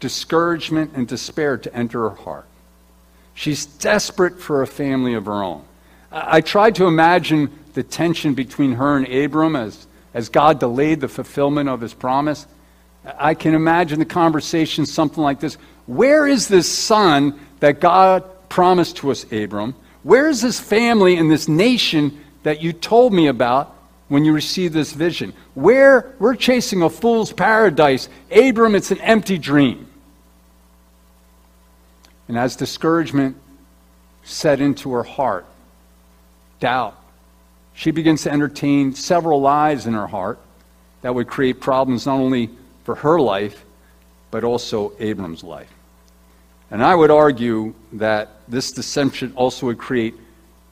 discouragement, 0.00 0.92
and 0.94 1.06
despair 1.06 1.56
to 1.58 1.74
enter 1.74 2.08
her 2.08 2.16
heart. 2.16 2.46
She's 3.34 3.64
desperate 3.64 4.40
for 4.40 4.62
a 4.62 4.66
family 4.66 5.14
of 5.14 5.26
her 5.26 5.42
own. 5.42 5.64
I 6.10 6.40
tried 6.40 6.74
to 6.76 6.86
imagine 6.86 7.56
the 7.74 7.84
tension 7.84 8.34
between 8.34 8.72
her 8.72 8.96
and 8.96 9.06
Abram 9.06 9.54
as 9.54 9.86
as 10.14 10.28
God 10.28 10.58
delayed 10.58 11.00
the 11.00 11.08
fulfillment 11.08 11.68
of 11.68 11.80
his 11.80 11.94
promise. 11.94 12.46
I 13.18 13.34
can 13.34 13.54
imagine 13.54 13.98
the 13.98 14.04
conversation 14.04 14.86
something 14.86 15.22
like 15.22 15.40
this 15.40 15.54
Where 15.86 16.26
is 16.26 16.48
this 16.48 16.70
son 16.70 17.38
that 17.60 17.80
God 17.80 18.24
promised 18.48 18.96
to 18.98 19.10
us, 19.10 19.24
Abram? 19.32 19.74
Where 20.02 20.28
is 20.28 20.42
this 20.42 20.58
family 20.58 21.16
and 21.16 21.30
this 21.30 21.48
nation 21.48 22.24
that 22.42 22.62
you 22.62 22.72
told 22.72 23.12
me 23.12 23.26
about 23.26 23.76
when 24.10 24.24
you 24.24 24.32
receive 24.32 24.72
this 24.72 24.92
vision? 24.92 25.32
Where 25.54 26.14
we're 26.18 26.34
chasing 26.34 26.82
a 26.82 26.90
fool's 26.90 27.32
paradise. 27.32 28.08
Abram, 28.30 28.74
it's 28.74 28.90
an 28.90 29.00
empty 29.00 29.38
dream. 29.38 29.86
And 32.28 32.36
as 32.36 32.56
discouragement 32.56 33.36
set 34.24 34.60
into 34.60 34.92
her 34.92 35.04
heart, 35.04 35.46
doubt, 36.58 37.00
she 37.72 37.92
begins 37.92 38.24
to 38.24 38.32
entertain 38.32 38.94
several 38.94 39.40
lies 39.40 39.86
in 39.86 39.94
her 39.94 40.08
heart 40.08 40.38
that 41.02 41.14
would 41.14 41.28
create 41.28 41.60
problems 41.60 42.04
not 42.04 42.16
only 42.16 42.50
for 42.84 42.96
her 42.96 43.20
life, 43.20 43.64
but 44.30 44.44
also 44.44 44.92
Abram's 44.98 45.44
life. 45.44 45.72
And 46.72 46.84
I 46.84 46.94
would 46.94 47.10
argue 47.10 47.74
that 47.92 48.28
this 48.48 48.72
deception 48.72 49.32
also 49.36 49.66
would 49.66 49.78
create 49.78 50.14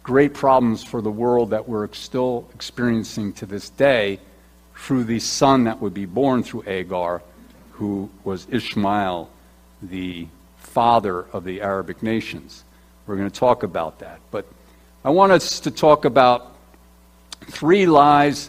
great 0.08 0.32
problems 0.32 0.82
for 0.82 1.02
the 1.02 1.10
world 1.10 1.50
that 1.50 1.68
we're 1.68 1.86
still 1.92 2.48
experiencing 2.54 3.30
to 3.30 3.44
this 3.44 3.68
day 3.68 4.18
through 4.74 5.04
the 5.04 5.20
son 5.20 5.64
that 5.64 5.82
would 5.82 5.92
be 5.92 6.06
born 6.06 6.42
through 6.42 6.62
Hagar, 6.62 7.20
who 7.72 8.08
was 8.24 8.46
Ishmael, 8.50 9.28
the 9.82 10.26
father 10.56 11.26
of 11.34 11.44
the 11.44 11.60
Arabic 11.60 12.02
nations. 12.02 12.64
We're 13.06 13.16
going 13.16 13.30
to 13.30 13.38
talk 13.38 13.64
about 13.64 13.98
that. 13.98 14.18
But 14.30 14.46
I 15.04 15.10
want 15.10 15.32
us 15.32 15.60
to 15.60 15.70
talk 15.70 16.06
about 16.06 16.56
three 17.42 17.84
lies 17.84 18.48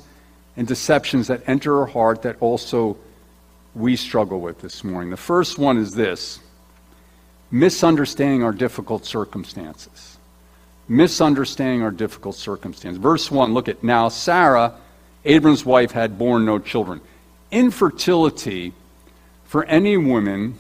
and 0.56 0.66
deceptions 0.66 1.28
that 1.28 1.44
enter 1.46 1.78
our 1.82 1.88
heart 1.88 2.22
that 2.22 2.38
also 2.40 2.98
we 3.76 3.98
struggle 3.98 4.40
with 4.40 4.62
this 4.62 4.86
morning. 4.86 5.10
The 5.10 5.18
first 5.18 5.60
one 5.60 5.78
is 5.78 5.94
this 5.94 6.40
misunderstanding 7.52 8.44
our 8.44 8.54
difficult 8.54 9.06
circumstances. 9.06 10.19
Misunderstanding 10.90 11.84
our 11.84 11.92
difficult 11.92 12.36
circumstance. 12.36 12.98
Verse 12.98 13.30
1, 13.30 13.54
look 13.54 13.70
at 13.70 13.84
now 13.84 14.10
Sarah, 14.10 14.74
Abram's 15.24 15.64
wife, 15.64 15.92
had 15.92 16.18
borne 16.18 16.46
no 16.46 16.58
children. 16.58 17.00
Infertility 17.52 18.74
for 19.46 19.64
any 19.66 19.98
woman 19.98 20.56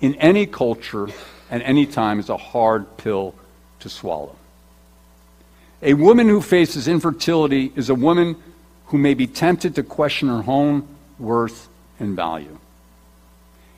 in 0.00 0.16
any 0.16 0.44
culture 0.44 1.08
at 1.50 1.62
any 1.62 1.86
time 1.86 2.18
is 2.18 2.28
a 2.28 2.36
hard 2.36 2.96
pill 2.96 3.34
to 3.78 3.88
swallow. 3.88 4.34
A 5.82 5.94
woman 5.94 6.28
who 6.28 6.40
faces 6.40 6.88
infertility 6.88 7.72
is 7.76 7.90
a 7.90 7.94
woman 7.94 8.36
who 8.86 8.98
may 8.98 9.14
be 9.14 9.28
tempted 9.28 9.76
to 9.76 9.84
question 9.84 10.28
her 10.28 10.42
own 10.48 10.86
worth 11.20 11.68
and 12.00 12.16
value. 12.16 12.58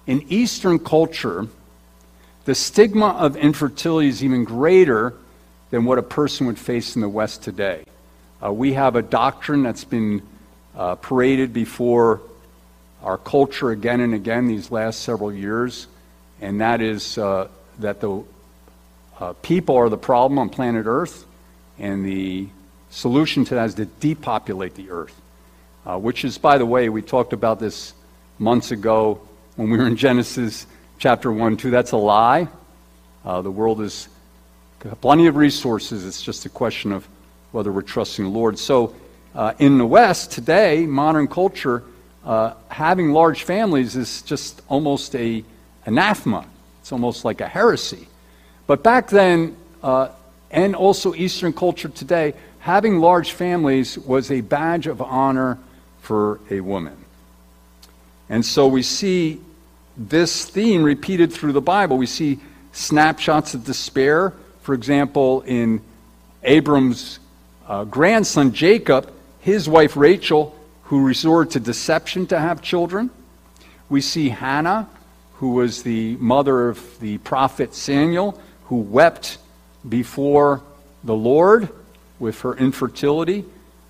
In 0.06 0.24
Eastern 0.28 0.78
culture, 0.78 1.48
the 2.46 2.54
stigma 2.54 3.08
of 3.08 3.36
infertility 3.36 4.08
is 4.08 4.24
even 4.24 4.44
greater 4.44 5.14
than 5.70 5.84
what 5.84 5.98
a 5.98 6.02
person 6.02 6.46
would 6.46 6.58
face 6.58 6.94
in 6.94 7.02
the 7.02 7.08
West 7.08 7.42
today. 7.42 7.84
Uh, 8.42 8.52
we 8.52 8.74
have 8.74 8.96
a 8.96 9.02
doctrine 9.02 9.62
that's 9.62 9.84
been 9.84 10.22
uh, 10.76 10.94
paraded 10.96 11.52
before 11.52 12.20
our 13.02 13.18
culture 13.18 13.70
again 13.70 14.00
and 14.00 14.14
again 14.14 14.46
these 14.46 14.70
last 14.70 15.00
several 15.00 15.32
years, 15.32 15.86
and 16.40 16.60
that 16.60 16.80
is 16.80 17.18
uh, 17.18 17.48
that 17.78 18.00
the 18.00 18.22
uh, 19.20 19.32
people 19.42 19.76
are 19.76 19.88
the 19.88 19.96
problem 19.98 20.38
on 20.38 20.48
planet 20.48 20.86
Earth 20.86 21.24
and 21.78 22.04
the 22.04 22.48
solution 22.90 23.44
to 23.44 23.54
that 23.56 23.66
is 23.66 23.74
to 23.74 23.86
depopulate 23.86 24.74
the 24.74 24.90
earth, 24.90 25.20
uh, 25.86 25.98
which 25.98 26.24
is, 26.24 26.38
by 26.38 26.58
the 26.58 26.66
way, 26.66 26.88
we 26.88 27.02
talked 27.02 27.32
about 27.32 27.58
this 27.58 27.92
months 28.38 28.70
ago 28.70 29.20
when 29.56 29.70
we 29.70 29.78
were 29.78 29.86
in 29.86 29.96
Genesis 29.96 30.66
chapter 30.98 31.30
1, 31.32 31.56
2. 31.56 31.70
That's 31.70 31.92
a 31.92 31.96
lie. 31.96 32.48
Uh, 33.24 33.42
the 33.42 33.50
world 33.50 33.80
has 34.84 34.98
plenty 34.98 35.26
of 35.26 35.36
resources. 35.36 36.04
It's 36.04 36.22
just 36.22 36.44
a 36.44 36.48
question 36.48 36.92
of 36.92 37.08
whether 37.52 37.72
we're 37.72 37.82
trusting 37.82 38.24
the 38.24 38.30
Lord. 38.30 38.58
So, 38.58 38.94
uh, 39.34 39.54
in 39.58 39.78
the 39.78 39.86
West 39.86 40.30
today, 40.30 40.86
modern 40.86 41.26
culture, 41.26 41.82
uh, 42.24 42.54
having 42.68 43.12
large 43.12 43.42
families 43.44 43.96
is 43.96 44.22
just 44.22 44.62
almost 44.68 45.14
a 45.16 45.44
anathema. 45.86 46.46
It's 46.80 46.92
almost 46.92 47.24
like 47.24 47.40
a 47.40 47.48
heresy. 47.48 48.08
But 48.66 48.82
back 48.82 49.08
then, 49.08 49.56
uh, 49.82 50.08
and 50.50 50.76
also 50.76 51.14
Eastern 51.14 51.52
culture 51.52 51.88
today, 51.88 52.34
having 52.60 52.98
large 52.98 53.32
families 53.32 53.98
was 53.98 54.30
a 54.30 54.40
badge 54.40 54.86
of 54.86 55.02
honor 55.02 55.58
for 56.00 56.40
a 56.50 56.60
woman. 56.60 56.96
And 58.28 58.44
so 58.44 58.68
we 58.68 58.82
see 58.82 59.40
this 59.96 60.44
theme 60.44 60.82
repeated 60.82 61.32
through 61.32 61.52
the 61.52 61.60
Bible. 61.60 61.96
We 61.96 62.06
see 62.06 62.38
snapshots 62.72 63.54
of 63.54 63.64
despair. 63.64 64.32
For 64.64 64.72
example, 64.72 65.42
in 65.42 65.82
Abram's 66.42 67.18
uh, 67.68 67.84
grandson 67.84 68.54
Jacob, 68.54 69.12
his 69.40 69.68
wife 69.68 69.94
Rachel, 69.94 70.56
who 70.84 71.04
resorted 71.04 71.52
to 71.52 71.60
deception 71.60 72.26
to 72.28 72.40
have 72.40 72.62
children. 72.62 73.10
We 73.90 74.00
see 74.00 74.30
Hannah, 74.30 74.88
who 75.34 75.50
was 75.50 75.82
the 75.82 76.16
mother 76.16 76.70
of 76.70 76.98
the 76.98 77.18
prophet 77.18 77.74
Samuel, 77.74 78.40
who 78.68 78.76
wept 78.76 79.36
before 79.86 80.62
the 81.04 81.14
Lord 81.14 81.68
with 82.18 82.40
her 82.40 82.56
infertility. 82.56 83.44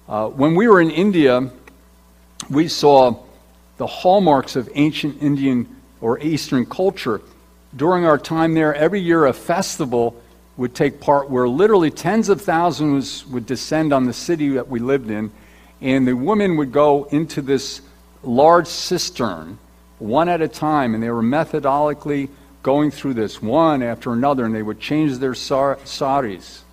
Uh, 0.09 0.27
when 0.27 0.57
we 0.57 0.67
were 0.67 0.81
in 0.81 0.91
India, 0.91 1.51
we 2.51 2.67
saw 2.67 3.23
the 3.77 3.87
hallmarks 3.87 4.57
of 4.57 4.69
ancient 4.75 5.23
Indian 5.23 5.69
or 6.01 6.19
Eastern 6.19 6.67
culture. 6.67 7.21
During 7.77 8.05
our 8.07 8.19
time 8.19 8.55
there, 8.55 8.75
every 8.75 8.99
year 8.99 9.27
a 9.27 9.33
festival 9.33 10.21
would 10.57 10.75
take 10.75 11.01
part 11.01 11.31
where 11.31 11.49
literally 11.49 11.91
tens 11.91 12.29
of 12.29 12.41
thousands 12.41 13.27
would 13.27 13.47
descend 13.47 13.93
on 13.93 14.05
the 14.05 14.13
city 14.13 14.51
that 14.51 14.69
we 14.69 14.79
lived 14.79 15.11
in, 15.11 15.33
and 15.81 16.07
the 16.07 16.15
women 16.15 16.57
would 16.57 16.73
go 16.73 17.05
into 17.05 17.43
this 17.43 17.81
large 18.23 18.67
cistern 18.67 19.59
one 19.99 20.29
at 20.29 20.41
a 20.43 20.49
time, 20.49 20.95
and 20.95 21.03
they 21.03 21.11
were 21.11 21.23
methodically 21.23 22.29
going 22.63 22.91
through 22.91 23.15
this 23.15 23.43
one 23.43 23.83
after 23.83 24.13
another, 24.13 24.45
and 24.45 24.55
they 24.55 24.63
would 24.63 24.81
change 24.81 25.19
their 25.19 25.35
saris, 25.35 26.65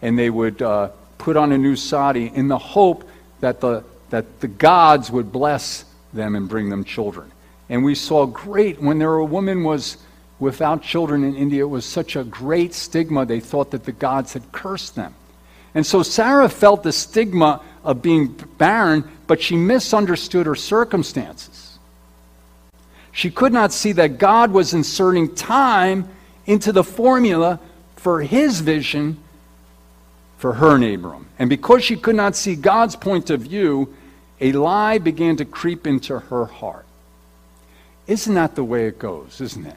and 0.00 0.18
they 0.18 0.30
would 0.30 0.62
uh, 0.62 0.88
put 1.18 1.36
on 1.36 1.52
a 1.52 1.58
new 1.58 1.76
sari 1.76 2.26
in 2.34 2.48
the 2.48 2.58
hope 2.58 3.08
that 3.40 3.60
the, 3.60 3.82
that 4.10 4.40
the 4.40 4.48
gods 4.48 5.10
would 5.10 5.32
bless 5.32 5.84
them 6.12 6.34
and 6.36 6.48
bring 6.48 6.68
them 6.68 6.84
children. 6.84 7.30
And 7.68 7.84
we 7.84 7.94
saw 7.94 8.26
great, 8.26 8.80
when 8.80 8.98
there 8.98 9.14
a 9.14 9.24
woman 9.24 9.64
was 9.64 9.96
without 10.42 10.82
children 10.82 11.22
in 11.22 11.36
India, 11.36 11.62
it 11.62 11.68
was 11.68 11.86
such 11.86 12.16
a 12.16 12.24
great 12.24 12.74
stigma. 12.74 13.24
They 13.24 13.38
thought 13.38 13.70
that 13.70 13.84
the 13.84 13.92
gods 13.92 14.32
had 14.32 14.50
cursed 14.50 14.96
them. 14.96 15.14
And 15.72 15.86
so 15.86 16.02
Sarah 16.02 16.48
felt 16.48 16.82
the 16.82 16.92
stigma 16.92 17.62
of 17.84 18.02
being 18.02 18.26
barren, 18.58 19.08
but 19.28 19.40
she 19.40 19.56
misunderstood 19.56 20.46
her 20.46 20.56
circumstances. 20.56 21.78
She 23.12 23.30
could 23.30 23.52
not 23.52 23.72
see 23.72 23.92
that 23.92 24.18
God 24.18 24.50
was 24.50 24.74
inserting 24.74 25.34
time 25.34 26.08
into 26.44 26.72
the 26.72 26.84
formula 26.84 27.60
for 27.94 28.20
his 28.20 28.60
vision 28.60 29.18
for 30.38 30.54
her 30.54 30.74
and 30.74 30.84
Abram. 30.84 31.28
And 31.38 31.48
because 31.48 31.84
she 31.84 31.96
could 31.96 32.16
not 32.16 32.34
see 32.34 32.56
God's 32.56 32.96
point 32.96 33.30
of 33.30 33.42
view, 33.42 33.94
a 34.40 34.50
lie 34.50 34.98
began 34.98 35.36
to 35.36 35.44
creep 35.44 35.86
into 35.86 36.18
her 36.18 36.46
heart. 36.46 36.84
Isn't 38.08 38.34
that 38.34 38.56
the 38.56 38.64
way 38.64 38.88
it 38.88 38.98
goes, 38.98 39.40
isn't 39.40 39.66
it? 39.66 39.76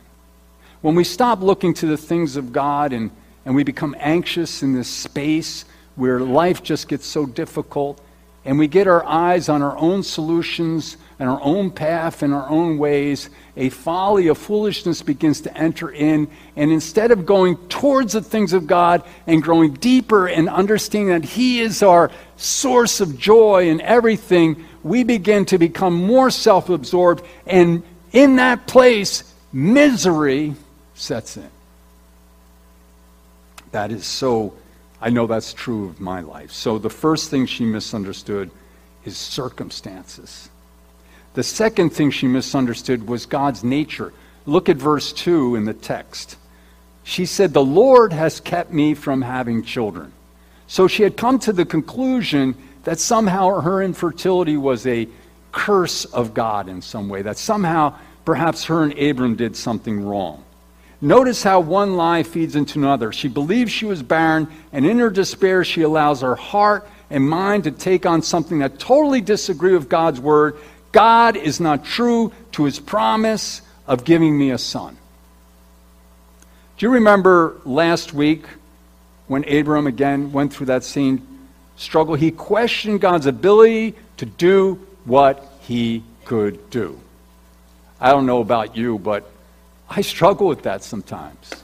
When 0.86 0.94
we 0.94 1.04
stop 1.04 1.42
looking 1.42 1.74
to 1.74 1.88
the 1.88 1.98
things 1.98 2.36
of 2.36 2.54
God 2.54 2.94
and, 2.94 3.10
and 3.44 3.56
we 3.56 3.64
become 3.64 3.96
anxious 3.98 4.62
in 4.62 4.74
this 4.74 4.88
space 4.88 5.66
where 5.96 6.20
life 6.20 6.62
just 6.62 6.88
gets 6.88 7.08
so 7.08 7.26
difficult, 7.26 8.00
and 8.46 8.60
we 8.60 8.68
get 8.68 8.86
our 8.86 9.04
eyes 9.04 9.50
on 9.50 9.64
our 9.64 9.76
own 9.80 10.04
solutions 10.04 10.98
and 11.18 11.28
our 11.28 11.40
own 11.42 11.72
path 11.72 12.22
and 12.22 12.36
our 12.36 12.48
own 12.50 12.78
ways, 12.78 13.32
a 13.58 13.70
folly, 13.70 14.28
a 14.28 14.36
foolishness 14.36 15.02
begins 15.02 15.42
to 15.42 15.58
enter 15.58 15.90
in. 15.90 16.28
And 16.56 16.72
instead 16.72 17.10
of 17.10 17.26
going 17.26 17.58
towards 17.68 18.14
the 18.14 18.22
things 18.22 18.54
of 18.54 18.68
God 18.68 19.04
and 19.26 19.42
growing 19.42 19.74
deeper 19.74 20.28
and 20.28 20.48
understanding 20.48 21.20
that 21.20 21.28
He 21.28 21.62
is 21.62 21.82
our 21.82 22.12
source 22.38 23.02
of 23.02 23.18
joy 23.18 23.72
and 23.72 23.82
everything, 23.82 24.64
we 24.84 25.04
begin 25.04 25.46
to 25.46 25.58
become 25.58 25.96
more 25.96 26.30
self 26.30 26.70
absorbed. 26.70 27.26
And 27.48 27.82
in 28.12 28.36
that 28.36 28.68
place, 28.68 29.34
misery 29.52 30.54
sets 30.96 31.38
in. 31.38 31.50
That 33.72 33.92
is 33.92 34.06
so, 34.06 34.54
I 35.00 35.10
know 35.10 35.28
that's 35.28 35.54
true 35.54 35.90
of 35.90 36.00
my 36.00 36.22
life. 36.22 36.52
So 36.52 36.78
the 36.78 36.90
first 36.90 37.30
thing 37.30 37.46
she 37.46 37.66
misunderstood 37.66 38.50
is 39.04 39.18
circumstances. 39.18 40.50
The 41.36 41.44
second 41.44 41.90
thing 41.90 42.12
she 42.12 42.28
misunderstood 42.28 43.08
was 43.08 43.26
God's 43.26 43.64
nature. 43.64 44.14
Look 44.46 44.70
at 44.70 44.78
verse 44.78 45.12
2 45.12 45.58
in 45.58 45.66
the 45.66 45.74
text. 45.74 46.38
She 47.04 47.26
said, 47.26 47.54
The 47.54 47.64
Lord 47.64 48.14
has 48.14 48.40
kept 48.40 48.72
me 48.72 48.94
from 48.94 49.22
having 49.22 49.64
children. 49.64 50.14
So 50.68 50.88
she 50.88 51.04
had 51.04 51.18
come 51.18 51.38
to 51.40 51.52
the 51.52 51.66
conclusion 51.66 52.56
that 52.86 53.00
somehow 53.00 53.60
her 53.60 53.84
infertility 53.84 54.56
was 54.56 54.88
a 54.88 55.10
curse 55.52 56.06
of 56.06 56.34
God 56.34 56.70
in 56.70 56.82
some 56.82 57.10
way, 57.10 57.22
that 57.22 57.38
somehow 57.38 57.96
perhaps 58.24 58.66
her 58.66 58.84
and 58.84 58.98
Abram 58.98 59.36
did 59.36 59.58
something 59.58 60.06
wrong. 60.06 60.45
Notice 61.06 61.44
how 61.44 61.60
one 61.60 61.98
lie 61.98 62.24
feeds 62.24 62.56
into 62.56 62.80
another. 62.80 63.12
She 63.12 63.28
believes 63.28 63.72
she 63.72 63.86
was 63.86 64.02
barren, 64.02 64.48
and 64.74 64.88
in 64.88 64.98
her 64.98 65.12
despair, 65.12 65.64
she 65.64 65.84
allows 65.84 66.22
her 66.22 66.36
heart 66.36 66.90
and 67.12 67.30
mind 67.30 67.66
to 67.66 67.72
take 67.72 68.08
on 68.08 68.24
something 68.24 68.58
that 68.58 68.80
totally 68.80 69.22
disagree 69.22 69.74
with 69.74 69.88
God's 69.88 70.20
word. 70.20 70.58
God 70.92 71.38
is 71.38 71.60
not 71.60 71.86
true 71.86 72.34
to 72.54 72.64
his 72.64 72.80
promise 72.80 73.62
of 73.86 74.04
giving 74.04 74.36
me 74.36 74.50
a 74.50 74.58
son. 74.58 74.98
Do 76.80 76.88
you 76.88 76.94
remember 76.94 77.62
last 77.66 78.12
week 78.12 78.44
when 79.28 79.48
Abram 79.48 79.86
again 79.86 80.32
went 80.32 80.56
through 80.56 80.66
that 80.66 80.84
same 80.84 81.22
struggle? 81.76 82.16
He 82.16 82.32
questioned 82.32 83.00
God's 83.00 83.28
ability 83.28 83.94
to 84.18 84.26
do 84.26 84.84
what 85.04 85.48
he 85.60 86.04
could 86.26 86.72
do. 86.72 87.00
I 88.02 88.10
don't 88.10 88.26
know 88.26 88.42
about 88.42 88.76
you, 88.76 88.98
but 88.98 89.30
I 89.90 90.02
struggle 90.02 90.48
with 90.48 90.64
that 90.64 90.84
sometimes. 90.84 91.64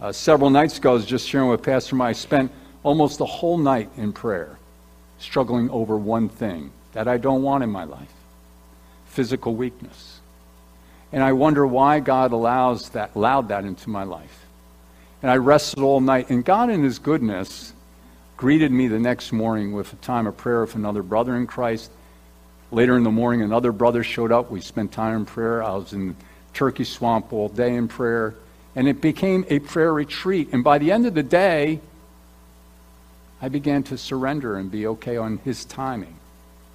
Uh, 0.00 0.12
several 0.12 0.50
nights 0.50 0.78
ago, 0.78 0.90
I 0.90 0.94
was 0.94 1.06
just 1.06 1.28
sharing 1.28 1.48
with 1.48 1.62
Pastor 1.62 1.96
Mike, 1.96 2.10
I 2.10 2.12
spent 2.12 2.52
almost 2.82 3.18
the 3.18 3.26
whole 3.26 3.58
night 3.58 3.90
in 3.96 4.12
prayer, 4.12 4.58
struggling 5.18 5.68
over 5.70 5.96
one 5.96 6.28
thing 6.28 6.70
that 6.92 7.08
I 7.08 7.16
don't 7.16 7.42
want 7.42 7.64
in 7.64 7.70
my 7.70 7.84
life 7.84 8.12
physical 9.06 9.54
weakness. 9.54 10.20
And 11.10 11.24
I 11.24 11.32
wonder 11.32 11.66
why 11.66 11.98
God 11.98 12.30
allows 12.30 12.90
that, 12.90 13.16
allowed 13.16 13.48
that 13.48 13.64
into 13.64 13.90
my 13.90 14.04
life. 14.04 14.46
And 15.22 15.30
I 15.30 15.38
rested 15.38 15.82
all 15.82 16.00
night, 16.00 16.30
and 16.30 16.44
God, 16.44 16.70
in 16.70 16.84
His 16.84 17.00
goodness, 17.00 17.72
greeted 18.36 18.70
me 18.70 18.86
the 18.86 19.00
next 19.00 19.32
morning 19.32 19.72
with 19.72 19.92
a 19.92 19.96
time 19.96 20.28
of 20.28 20.36
prayer 20.36 20.60
with 20.60 20.76
another 20.76 21.02
brother 21.02 21.34
in 21.34 21.48
Christ. 21.48 21.90
Later 22.70 22.96
in 22.96 23.02
the 23.02 23.10
morning, 23.10 23.42
another 23.42 23.72
brother 23.72 24.04
showed 24.04 24.30
up. 24.30 24.50
We 24.52 24.60
spent 24.60 24.92
time 24.92 25.16
in 25.16 25.24
prayer. 25.24 25.64
I 25.64 25.72
was 25.72 25.92
in 25.92 26.14
Turkey 26.54 26.84
Swamp 26.84 27.32
all 27.32 27.48
day 27.48 27.74
in 27.74 27.88
prayer. 27.88 28.34
And 28.74 28.86
it 28.86 29.00
became 29.00 29.44
a 29.48 29.58
prayer 29.58 29.92
retreat. 29.92 30.50
And 30.52 30.62
by 30.62 30.78
the 30.78 30.92
end 30.92 31.06
of 31.06 31.14
the 31.14 31.22
day, 31.22 31.80
I 33.40 33.48
began 33.48 33.82
to 33.84 33.98
surrender 33.98 34.56
and 34.56 34.70
be 34.70 34.86
okay 34.86 35.16
on 35.16 35.38
His 35.38 35.64
timing. 35.64 36.16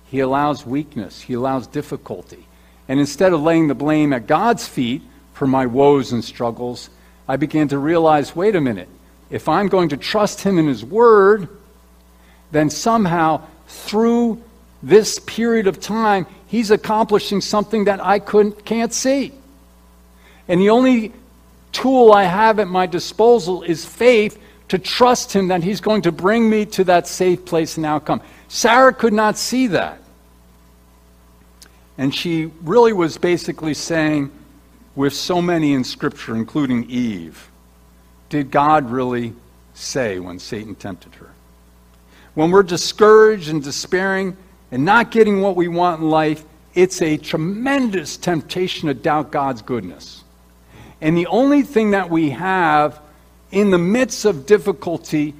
He 0.05 0.19
allows 0.19 0.65
weakness, 0.65 1.21
He 1.21 1.33
allows 1.33 1.67
difficulty. 1.67 2.45
And 2.87 2.99
instead 2.99 3.33
of 3.33 3.41
laying 3.41 3.67
the 3.67 3.75
blame 3.75 4.13
at 4.13 4.27
God's 4.27 4.67
feet 4.67 5.01
for 5.33 5.47
my 5.47 5.65
woes 5.65 6.11
and 6.11 6.23
struggles, 6.23 6.89
I 7.27 7.37
began 7.37 7.69
to 7.69 7.77
realize 7.77 8.35
wait 8.35 8.55
a 8.55 8.61
minute, 8.61 8.89
if 9.29 9.47
I'm 9.47 9.67
going 9.67 9.89
to 9.89 9.97
trust 9.97 10.41
Him 10.41 10.57
in 10.57 10.67
His 10.67 10.83
Word, 10.83 11.47
then 12.51 12.69
somehow 12.69 13.41
through 13.67 14.41
this 14.81 15.19
period 15.19 15.67
of 15.67 15.79
time, 15.79 16.27
He's 16.47 16.69
accomplishing 16.69 17.41
something 17.41 17.85
that 17.85 18.03
I 18.03 18.19
couldn't, 18.19 18.65
can't 18.65 18.93
see. 18.93 19.31
And 20.47 20.59
the 20.59 20.69
only 20.69 21.13
tool 21.71 22.11
I 22.11 22.23
have 22.23 22.59
at 22.59 22.67
my 22.67 22.85
disposal 22.85 23.63
is 23.63 23.85
faith 23.85 24.39
to 24.69 24.77
trust 24.77 25.33
Him 25.33 25.49
that 25.49 25.63
He's 25.63 25.81
going 25.81 26.01
to 26.03 26.11
bring 26.11 26.49
me 26.49 26.65
to 26.67 26.83
that 26.85 27.07
safe 27.07 27.45
place 27.45 27.77
and 27.77 27.85
outcome. 27.85 28.21
Sarah 28.47 28.93
could 28.93 29.13
not 29.13 29.37
see 29.37 29.67
that. 29.67 29.99
And 31.97 32.13
she 32.13 32.51
really 32.61 32.93
was 32.93 33.17
basically 33.17 33.73
saying, 33.73 34.31
with 34.95 35.13
so 35.13 35.41
many 35.41 35.73
in 35.73 35.83
Scripture, 35.83 36.35
including 36.35 36.89
Eve, 36.89 37.49
did 38.29 38.51
God 38.51 38.89
really 38.89 39.33
say 39.73 40.19
when 40.19 40.39
Satan 40.39 40.75
tempted 40.75 41.15
her? 41.15 41.29
When 42.35 42.51
we're 42.51 42.63
discouraged 42.63 43.49
and 43.49 43.63
despairing 43.63 44.37
and 44.71 44.85
not 44.85 45.11
getting 45.11 45.41
what 45.41 45.55
we 45.55 45.67
want 45.67 46.01
in 46.01 46.09
life, 46.09 46.43
it's 46.73 47.01
a 47.01 47.17
tremendous 47.17 48.17
temptation 48.17 48.87
to 48.87 48.95
doubt 48.95 49.31
God's 49.31 49.61
goodness. 49.61 50.22
And 51.03 51.17
the 51.17 51.27
only 51.27 51.63
thing 51.63 51.91
that 51.91 52.09
we 52.09 52.29
have 52.29 53.01
in 53.51 53.71
the 53.71 53.77
midst 53.77 54.23
of 54.23 54.45
difficulty 54.45 55.33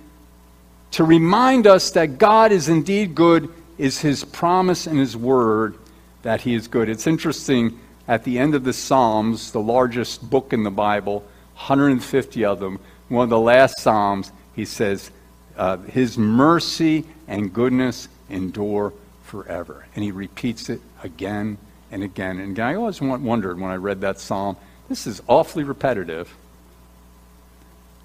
to 0.92 1.06
remind 1.06 1.68
us 1.68 1.92
that 1.92 2.18
God 2.18 2.52
is 2.52 2.68
indeed 2.68 3.16
good 3.16 3.50
is 3.78 4.02
his 4.02 4.26
promise 4.26 4.88
and 4.88 5.00
his 5.00 5.16
word 5.16 5.78
that 6.24 6.42
he 6.42 6.54
is 6.54 6.68
good. 6.68 6.90
It's 6.90 7.08
interesting, 7.08 7.80
at 8.10 8.26
the 8.26 8.40
end 8.40 8.56
of 8.56 8.66
the 8.66 8.74
Psalms, 8.74 9.54
the 9.54 9.62
largest 9.62 10.30
book 10.30 10.52
in 10.52 10.64
the 10.64 10.70
Bible, 10.70 11.22
150 11.54 12.44
of 12.44 12.60
them, 12.60 12.78
one 13.08 13.24
of 13.24 13.30
the 13.30 13.40
last 13.40 13.80
Psalms, 13.80 14.34
he 14.58 14.66
says, 14.66 15.12
uh, 15.56 15.78
His 15.78 16.18
mercy 16.18 17.06
and 17.30 17.54
goodness 17.54 18.10
endure 18.30 18.92
forever. 19.24 19.86
And 19.96 20.04
he 20.04 20.12
repeats 20.12 20.70
it 20.70 20.82
again 21.04 21.58
and 21.90 22.04
again. 22.04 22.40
And 22.40 22.60
I 22.60 22.76
always 22.76 23.00
wondered 23.00 23.62
when 23.62 23.72
I 23.72 23.76
read 23.76 24.02
that 24.02 24.20
Psalm, 24.20 24.58
this 24.90 25.08
is 25.08 25.22
awfully 25.28 25.64
repetitive. 25.64 26.34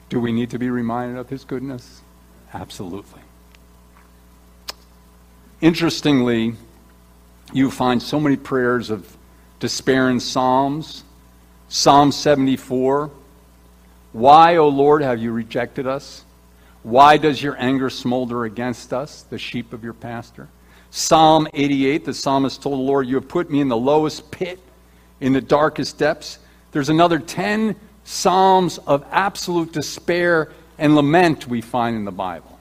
Do 0.09 0.21
we 0.21 0.33
need 0.33 0.51
to 0.51 0.59
be 0.59 0.71
reminded 0.71 1.19
of 1.19 1.29
his 1.29 1.45
goodness? 1.45 2.01
Absolutely. 2.55 3.21
Interestingly, 5.61 6.55
you 7.53 7.71
find 7.71 8.03
so 8.03 8.21
many 8.21 8.37
prayers 8.37 8.91
of 8.91 9.17
despair 9.61 10.09
in 10.09 10.21
Psalms. 10.21 11.05
Psalm 11.69 12.13
74 12.13 13.11
Why, 14.13 14.57
O 14.57 14.69
Lord, 14.69 15.03
have 15.03 15.19
you 15.19 15.33
rejected 15.33 15.87
us? 15.87 16.25
Why 16.83 17.17
does 17.17 17.43
your 17.43 17.57
anger 17.59 17.91
smolder 17.91 18.45
against 18.45 18.93
us, 18.93 19.23
the 19.23 19.39
sheep 19.39 19.73
of 19.73 19.85
your 19.85 19.93
pasture? 19.93 20.49
Psalm 20.91 21.49
88, 21.53 22.05
the 22.05 22.15
psalmist 22.15 22.63
told 22.63 22.79
the 22.79 22.83
Lord, 22.83 23.07
You 23.07 23.17
have 23.17 23.29
put 23.29 23.51
me 23.51 23.61
in 23.61 23.69
the 23.69 23.77
lowest 23.77 24.31
pit, 24.31 24.59
in 25.21 25.33
the 25.33 25.41
darkest 25.41 25.99
depths. 25.99 26.39
There's 26.73 26.89
another 26.89 27.19
10 27.19 27.77
psalms 28.05 28.79
of 28.79 29.05
absolute 29.11 29.73
despair 29.73 30.53
and 30.79 30.95
lament 30.95 31.47
we 31.49 31.61
find 31.61 31.97
in 31.97 32.05
the 32.05 32.13
Bible. 32.13 32.59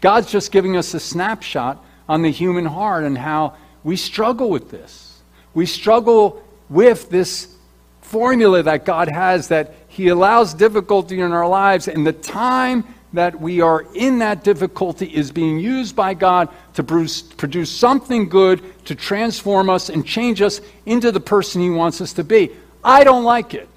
God's 0.00 0.30
just 0.30 0.52
giving 0.52 0.76
us 0.76 0.92
a 0.94 1.00
snapshot 1.00 1.82
on 2.08 2.22
the 2.22 2.30
human 2.30 2.66
heart 2.66 3.04
and 3.04 3.16
how 3.16 3.54
we 3.82 3.96
struggle 3.96 4.50
with 4.50 4.70
this. 4.70 5.20
We 5.54 5.66
struggle 5.66 6.42
with 6.68 7.08
this 7.10 7.54
formula 8.02 8.62
that 8.62 8.84
God 8.84 9.08
has 9.08 9.48
that 9.48 9.74
He 9.88 10.08
allows 10.08 10.54
difficulty 10.54 11.20
in 11.20 11.32
our 11.32 11.48
lives, 11.48 11.88
and 11.88 12.06
the 12.06 12.12
time 12.12 12.84
that 13.12 13.40
we 13.40 13.60
are 13.60 13.86
in 13.94 14.18
that 14.18 14.44
difficulty 14.44 15.06
is 15.06 15.30
being 15.30 15.58
used 15.58 15.96
by 15.96 16.12
God 16.12 16.48
to 16.74 16.84
produce, 16.84 17.70
something 17.70 18.28
good 18.28 18.84
to 18.84 18.94
transform 18.94 19.70
us 19.70 19.88
and 19.88 20.04
change 20.04 20.42
us 20.42 20.60
into 20.84 21.10
the 21.10 21.20
person 21.20 21.62
He 21.62 21.70
wants 21.70 22.00
us 22.00 22.12
to 22.14 22.24
be. 22.24 22.50
I 22.82 23.04
don't 23.04 23.24
like 23.24 23.54
it. 23.54 23.68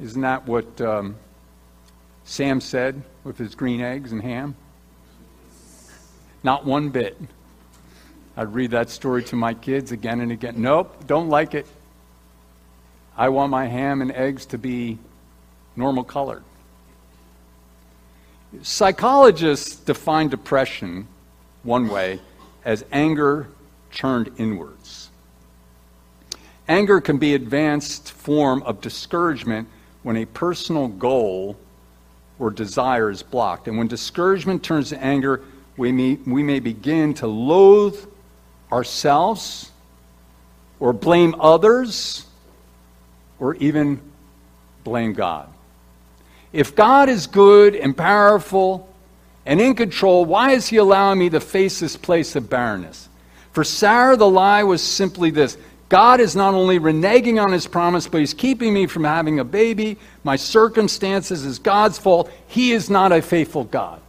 Isn't 0.00 0.22
that 0.22 0.46
what 0.46 0.80
um, 0.80 1.16
Sam 2.24 2.60
said 2.60 3.02
with 3.22 3.38
his 3.38 3.54
green 3.54 3.80
eggs 3.80 4.12
and 4.12 4.20
ham? 4.22 4.56
Not 6.42 6.64
one 6.64 6.88
bit. 6.90 7.16
I'd 8.36 8.52
read 8.52 8.72
that 8.72 8.90
story 8.90 9.22
to 9.24 9.36
my 9.36 9.54
kids 9.54 9.92
again 9.92 10.20
and 10.20 10.32
again. 10.32 10.54
Nope, 10.58 11.06
don't 11.06 11.28
like 11.28 11.54
it. 11.54 11.66
I 13.16 13.28
want 13.28 13.50
my 13.50 13.66
ham 13.66 14.02
and 14.02 14.10
eggs 14.10 14.44
to 14.46 14.58
be 14.58 14.98
normal 15.76 16.02
colored. 16.02 16.42
Psychologists 18.62 19.76
define 19.76 20.28
depression 20.28 21.06
one 21.62 21.88
way 21.88 22.20
as 22.64 22.84
anger 22.90 23.48
turned 23.92 24.32
inwards. 24.38 25.10
Anger 26.68 27.00
can 27.00 27.18
be 27.18 27.34
an 27.34 27.42
advanced 27.42 28.12
form 28.12 28.62
of 28.62 28.80
discouragement 28.80 29.68
when 30.02 30.16
a 30.16 30.24
personal 30.24 30.88
goal 30.88 31.56
or 32.38 32.50
desire 32.50 33.10
is 33.10 33.22
blocked. 33.22 33.68
And 33.68 33.76
when 33.76 33.86
discouragement 33.86 34.62
turns 34.62 34.90
to 34.90 35.02
anger, 35.02 35.42
we 35.76 35.92
may, 35.92 36.14
we 36.26 36.42
may 36.42 36.60
begin 36.60 37.14
to 37.14 37.26
loathe 37.26 37.98
ourselves 38.72 39.70
or 40.80 40.92
blame 40.92 41.34
others 41.38 42.26
or 43.38 43.54
even 43.56 44.00
blame 44.84 45.12
God. 45.12 45.48
If 46.52 46.74
God 46.74 47.08
is 47.08 47.26
good 47.26 47.74
and 47.74 47.96
powerful 47.96 48.88
and 49.44 49.60
in 49.60 49.74
control, 49.74 50.24
why 50.24 50.52
is 50.52 50.68
He 50.68 50.76
allowing 50.76 51.18
me 51.18 51.30
to 51.30 51.40
face 51.40 51.80
this 51.80 51.96
place 51.96 52.36
of 52.36 52.48
barrenness? 52.48 53.08
For 53.52 53.64
Sarah, 53.64 54.16
the 54.16 54.28
lie 54.28 54.64
was 54.64 54.82
simply 54.82 55.30
this 55.30 55.56
God 55.94 56.18
is 56.18 56.34
not 56.34 56.54
only 56.54 56.80
reneging 56.80 57.40
on 57.40 57.52
his 57.52 57.68
promise, 57.68 58.08
but 58.08 58.18
he's 58.18 58.34
keeping 58.34 58.74
me 58.74 58.88
from 58.88 59.04
having 59.04 59.38
a 59.38 59.44
baby. 59.44 59.96
My 60.24 60.34
circumstances 60.34 61.44
is 61.44 61.60
God's 61.60 61.98
fault. 61.98 62.32
He 62.48 62.72
is 62.72 62.90
not 62.90 63.12
a 63.12 63.22
faithful 63.22 63.62
God. 63.62 64.00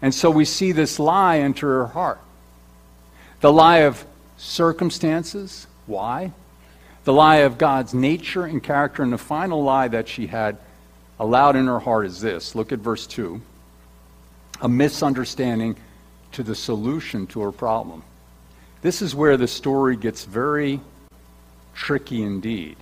And 0.00 0.14
so 0.14 0.30
we 0.30 0.44
see 0.44 0.70
this 0.70 1.00
lie 1.00 1.38
enter 1.38 1.66
her 1.66 1.86
heart. 1.88 2.20
The 3.40 3.52
lie 3.52 3.78
of 3.78 4.04
circumstances. 4.36 5.66
Why? 5.86 6.30
The 7.02 7.12
lie 7.12 7.38
of 7.38 7.58
God's 7.58 7.92
nature 7.92 8.44
and 8.44 8.62
character. 8.62 9.02
And 9.02 9.12
the 9.12 9.18
final 9.18 9.60
lie 9.64 9.88
that 9.88 10.06
she 10.06 10.28
had 10.28 10.56
allowed 11.18 11.56
in 11.56 11.66
her 11.66 11.80
heart 11.80 12.06
is 12.06 12.20
this. 12.20 12.54
Look 12.54 12.70
at 12.70 12.78
verse 12.78 13.08
2. 13.08 13.42
A 14.60 14.68
misunderstanding 14.68 15.74
to 16.30 16.44
the 16.44 16.54
solution 16.54 17.26
to 17.26 17.40
her 17.40 17.50
problem. 17.50 18.04
This 18.82 19.02
is 19.02 19.14
where 19.14 19.36
the 19.36 19.48
story 19.48 19.96
gets 19.96 20.24
very 20.24 20.80
tricky 21.74 22.22
indeed. 22.22 22.76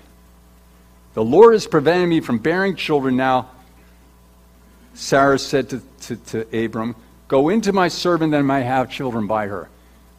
The 1.14 1.24
Lord 1.24 1.54
has 1.54 1.66
prevented 1.66 2.08
me 2.08 2.20
from 2.20 2.38
bearing 2.38 2.76
children. 2.76 3.16
Now, 3.16 3.50
Sarah 4.94 5.38
said 5.38 5.70
to, 5.70 5.82
to, 6.02 6.16
to 6.16 6.64
Abram, 6.64 6.94
Go 7.26 7.50
into 7.50 7.72
my 7.72 7.88
servant 7.88 8.32
that 8.32 8.38
I 8.38 8.42
might 8.42 8.62
have 8.62 8.90
children 8.90 9.26
by 9.26 9.48
her. 9.48 9.68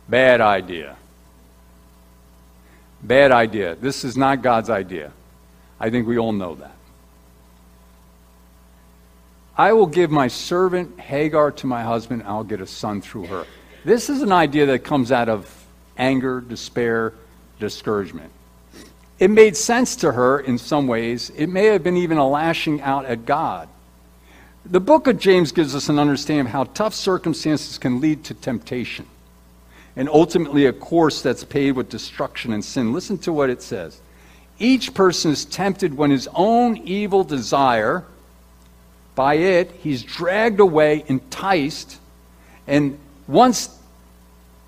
Bad 0.08 0.42
idea. 0.42 0.96
Bad 3.02 3.32
idea. 3.32 3.76
This 3.76 4.04
is 4.04 4.16
not 4.16 4.42
God's 4.42 4.70
idea. 4.70 5.12
I 5.80 5.90
think 5.90 6.08
we 6.08 6.18
all 6.18 6.34
know 6.34 6.56
that. 6.56 6.76
I 9.58 9.74
will 9.74 9.88
give 9.88 10.12
my 10.12 10.28
servant 10.28 11.00
Hagar 11.00 11.52
to 11.52 11.68
my 11.68 11.84
husband, 11.84 12.24
I'll 12.26 12.44
get 12.44 12.62
a 12.62 12.68
son 12.68 13.02
through 13.02 13.26
her. 13.26 13.46
This 13.84 14.10
is 14.10 14.22
an 14.22 14.32
idea 14.32 14.68
that 14.68 14.84
comes 14.86 15.12
out 15.12 15.30
of 15.30 15.59
anger, 16.00 16.42
despair, 16.42 17.14
discouragement. 17.60 18.32
It 19.20 19.30
made 19.30 19.56
sense 19.56 19.98
to 19.98 20.14
her 20.14 20.40
in 20.40 20.58
some 20.58 20.88
ways. 20.88 21.30
It 21.36 21.48
may 21.48 21.66
have 21.66 21.84
been 21.84 21.98
even 21.98 22.18
a 22.18 22.28
lashing 22.28 22.82
out 22.82 23.06
at 23.06 23.26
God. 23.26 23.68
The 24.66 24.80
book 24.80 25.08
of 25.08 25.20
James 25.20 25.52
gives 25.52 25.76
us 25.76 25.90
an 25.90 26.00
understanding 26.00 26.48
of 26.48 26.52
how 26.52 26.64
tough 26.64 26.94
circumstances 26.94 27.78
can 27.78 28.00
lead 28.00 28.24
to 28.26 28.34
temptation 28.34 29.06
and 29.96 30.08
ultimately 30.08 30.66
a 30.66 30.74
course 30.74 31.22
that's 31.22 31.44
paid 31.44 31.74
with 31.74 31.90
destruction 31.90 32.54
and 32.54 32.64
sin. 32.64 32.94
Listen 32.94 33.18
to 33.18 33.34
what 33.34 33.50
it 33.50 33.62
says. 33.62 34.00
Each 34.58 34.94
person 34.94 35.32
is 35.32 35.44
tempted 35.44 35.94
when 35.94 36.12
his 36.12 36.30
own 36.34 36.78
evil 36.78 37.24
desire, 37.24 38.06
by 39.16 39.34
it, 39.36 39.72
he's 39.82 40.04
dragged 40.04 40.60
away, 40.60 41.04
enticed, 41.08 42.00
and 42.68 42.98
once 43.28 43.78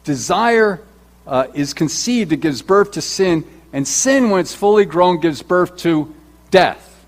desire 0.03 0.81
uh, 1.27 1.47
is 1.53 1.73
conceived, 1.73 2.31
it 2.31 2.37
gives 2.37 2.61
birth 2.61 2.91
to 2.91 3.01
sin, 3.01 3.45
and 3.73 3.87
sin, 3.87 4.29
when 4.29 4.41
it's 4.41 4.53
fully 4.53 4.85
grown, 4.85 5.19
gives 5.19 5.41
birth 5.41 5.77
to 5.77 6.13
death. 6.49 7.05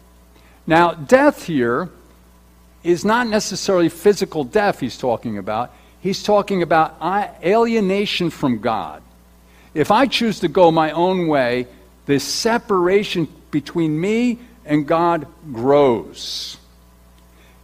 Now, 0.65 0.93
death 0.93 1.43
here 1.43 1.89
is 2.84 3.04
not 3.04 3.28
necessarily 3.28 3.89
physical 3.89 4.43
death 4.43 4.80
he's 4.80 4.97
talking 4.97 5.38
about. 5.38 5.73
He's 5.99 6.23
talking 6.23 6.62
about 6.62 6.97
alienation 7.43 8.30
from 8.30 8.60
God. 8.60 9.02
If 9.73 9.89
I 9.89 10.06
choose 10.06 10.39
to 10.41 10.47
go 10.47 10.71
my 10.71 10.91
own 10.91 11.28
way, 11.28 11.67
the 12.06 12.19
separation 12.19 13.28
between 13.52 13.99
me 13.99 14.39
and 14.65 14.88
God 14.88 15.28
grows. 15.52 16.58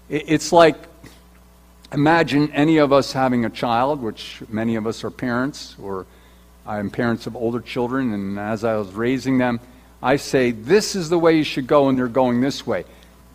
It's 0.10 0.52
like 0.52 0.76
imagine 1.92 2.52
any 2.52 2.78
of 2.78 2.94
us 2.94 3.14
having 3.14 3.46
a 3.46 3.50
child, 3.50 4.02
which 4.02 4.42
many 4.48 4.76
of 4.76 4.88
us 4.88 5.04
are 5.04 5.12
parents 5.12 5.76
or 5.82 6.06
I'm 6.70 6.92
parents 6.92 7.26
of 7.26 7.36
older 7.36 7.62
children, 7.62 8.14
and 8.14 8.38
as 8.38 8.64
I 8.64 8.76
was 8.76 8.92
raising 8.92 9.40
them, 9.40 9.60
I 10.04 10.18
say, 10.18 10.52
this 10.52 10.96
is 10.96 11.10
the 11.10 11.18
way 11.18 11.36
you 11.36 11.44
should 11.44 11.66
go, 11.66 11.90
and 11.90 11.98
they're 11.98 12.08
going 12.08 12.42
this 12.42 12.66
way. 12.68 12.86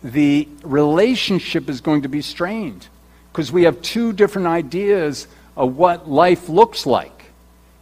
The 0.05 0.47
relationship 0.63 1.69
is 1.69 1.81
going 1.81 2.03
to 2.03 2.07
be 2.07 2.21
strained 2.21 2.87
because 3.33 3.51
we 3.51 3.63
have 3.63 3.81
two 3.81 4.13
different 4.13 4.47
ideas 4.47 5.27
of 5.57 5.75
what 5.75 6.09
life 6.09 6.47
looks 6.47 6.85
like. 6.85 7.25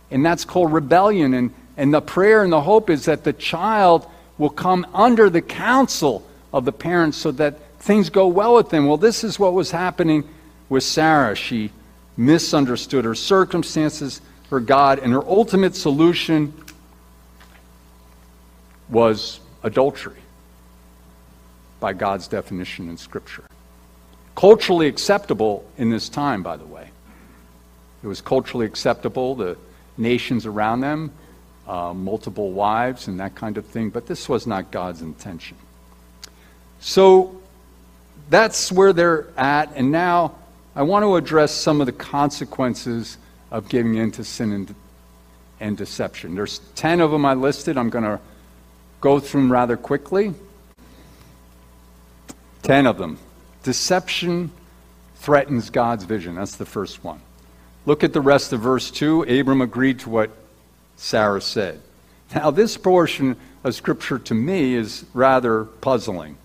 And 0.09 0.25
that's 0.25 0.43
called 0.43 0.73
rebellion. 0.73 1.35
And, 1.35 1.53
and 1.77 1.93
the 1.93 2.01
prayer 2.01 2.43
and 2.43 2.51
the 2.51 2.61
hope 2.61 2.89
is 2.89 3.05
that 3.05 3.23
the 3.23 3.33
child 3.33 4.07
will 4.39 4.49
come 4.49 4.87
under 4.91 5.29
the 5.29 5.41
counsel 5.41 6.27
of 6.51 6.65
the 6.65 6.71
parents 6.71 7.19
so 7.19 7.31
that 7.33 7.59
things 7.77 8.09
go 8.09 8.25
well 8.25 8.55
with 8.55 8.69
them. 8.69 8.87
Well, 8.87 8.97
this 8.97 9.23
is 9.23 9.37
what 9.37 9.53
was 9.53 9.69
happening 9.69 10.27
with 10.67 10.83
Sarah. 10.83 11.35
She 11.35 11.69
misunderstood 12.17 13.05
her 13.05 13.13
circumstances 13.13 14.19
for 14.53 14.59
God, 14.59 14.99
and 14.99 15.11
her 15.11 15.27
ultimate 15.27 15.75
solution 15.75 16.53
was 18.87 19.39
adultery 19.63 20.19
by 21.79 21.91
God's 21.93 22.27
definition 22.27 22.87
in 22.87 22.95
Scripture. 22.95 23.45
Culturally 24.35 24.87
acceptable 24.87 25.67
in 25.79 25.89
this 25.89 26.07
time, 26.07 26.43
by 26.43 26.57
the 26.57 26.65
way. 26.65 26.87
It 28.03 28.05
was 28.05 28.21
culturally 28.21 28.67
acceptable, 28.67 29.33
the 29.33 29.57
nations 29.97 30.45
around 30.45 30.81
them, 30.81 31.11
uh, 31.67 31.91
multiple 31.95 32.51
wives, 32.51 33.07
and 33.07 33.19
that 33.21 33.33
kind 33.33 33.57
of 33.57 33.65
thing, 33.65 33.89
but 33.89 34.05
this 34.05 34.29
was 34.29 34.45
not 34.45 34.69
God's 34.69 35.01
intention. 35.01 35.57
So 36.79 37.41
that's 38.29 38.71
where 38.71 38.93
they're 38.93 39.25
at, 39.35 39.71
and 39.75 39.91
now 39.91 40.35
I 40.75 40.83
want 40.83 41.01
to 41.01 41.15
address 41.15 41.51
some 41.51 41.81
of 41.81 41.87
the 41.87 41.91
consequences 41.91 43.17
of 43.53 43.69
giving 43.69 43.95
in 43.95 44.11
to 44.11 44.23
sin 44.23 44.51
and, 44.51 44.75
and 45.61 45.77
deception. 45.77 46.35
There's 46.35 46.59
10 46.75 46.99
of 46.99 47.11
them 47.11 47.23
I 47.23 47.35
listed. 47.35 47.77
I'm 47.77 47.91
going 47.91 48.03
to 48.03 48.19
go 48.99 49.19
through 49.19 49.43
them 49.43 49.51
rather 49.51 49.77
quickly. 49.77 50.33
10 52.63 52.87
of 52.87 52.97
them. 52.97 53.19
Deception 53.61 54.51
threatens 55.15 55.69
God's 55.69 56.03
vision. 56.03 56.35
That's 56.35 56.55
the 56.55 56.65
first 56.65 57.03
one. 57.03 57.21
Look 57.85 58.03
at 58.03 58.11
the 58.11 58.21
rest 58.21 58.53
of 58.53 58.61
verse 58.61 58.89
2. 58.89 59.23
Abram 59.23 59.61
agreed 59.61 59.99
to 59.99 60.09
what 60.09 60.31
Sarah 60.95 61.41
said. 61.41 61.79
Now, 62.33 62.49
this 62.49 62.75
portion 62.75 63.35
of 63.63 63.75
Scripture 63.75 64.17
to 64.17 64.33
me 64.33 64.73
is 64.73 65.05
rather 65.13 65.65
puzzling. 65.65 66.37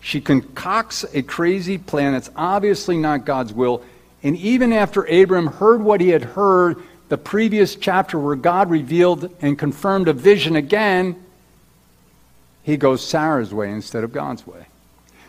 She 0.00 0.20
concocts 0.20 1.04
a 1.14 1.22
crazy 1.22 1.78
plan 1.78 2.12
that's 2.12 2.30
obviously 2.34 2.96
not 2.96 3.24
God's 3.24 3.52
will. 3.52 3.84
And 4.22 4.36
even 4.36 4.72
after 4.72 5.02
Abram 5.04 5.46
heard 5.46 5.82
what 5.82 6.00
he 6.00 6.10
had 6.10 6.22
heard, 6.24 6.82
the 7.08 7.18
previous 7.18 7.74
chapter 7.74 8.18
where 8.18 8.36
God 8.36 8.70
revealed 8.70 9.34
and 9.40 9.58
confirmed 9.58 10.08
a 10.08 10.12
vision 10.12 10.56
again, 10.56 11.22
he 12.62 12.76
goes 12.76 13.06
Sarah's 13.06 13.52
way 13.52 13.70
instead 13.70 14.04
of 14.04 14.12
God's 14.12 14.46
way. 14.46 14.66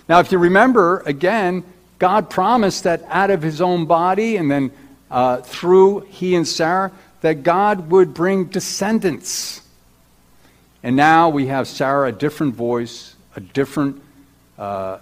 Now, 0.07 0.19
if 0.19 0.31
you 0.31 0.37
remember, 0.37 0.99
again, 1.05 1.63
God 1.97 2.29
promised 2.29 2.83
that 2.83 3.03
out 3.07 3.31
of 3.31 3.41
his 3.41 3.61
own 3.61 3.85
body 3.85 4.37
and 4.37 4.51
then 4.51 4.71
uh, 5.09 5.37
through 5.37 6.01
he 6.01 6.35
and 6.35 6.47
Sarah, 6.47 6.91
that 7.21 7.43
God 7.43 7.89
would 7.91 8.13
bring 8.13 8.45
descendants. 8.45 9.61
And 10.83 10.95
now 10.95 11.29
we 11.29 11.47
have 11.47 11.67
Sarah, 11.67 12.09
a 12.09 12.11
different 12.11 12.55
voice, 12.55 13.15
a 13.35 13.39
different 13.39 14.01
uh, 14.57 14.99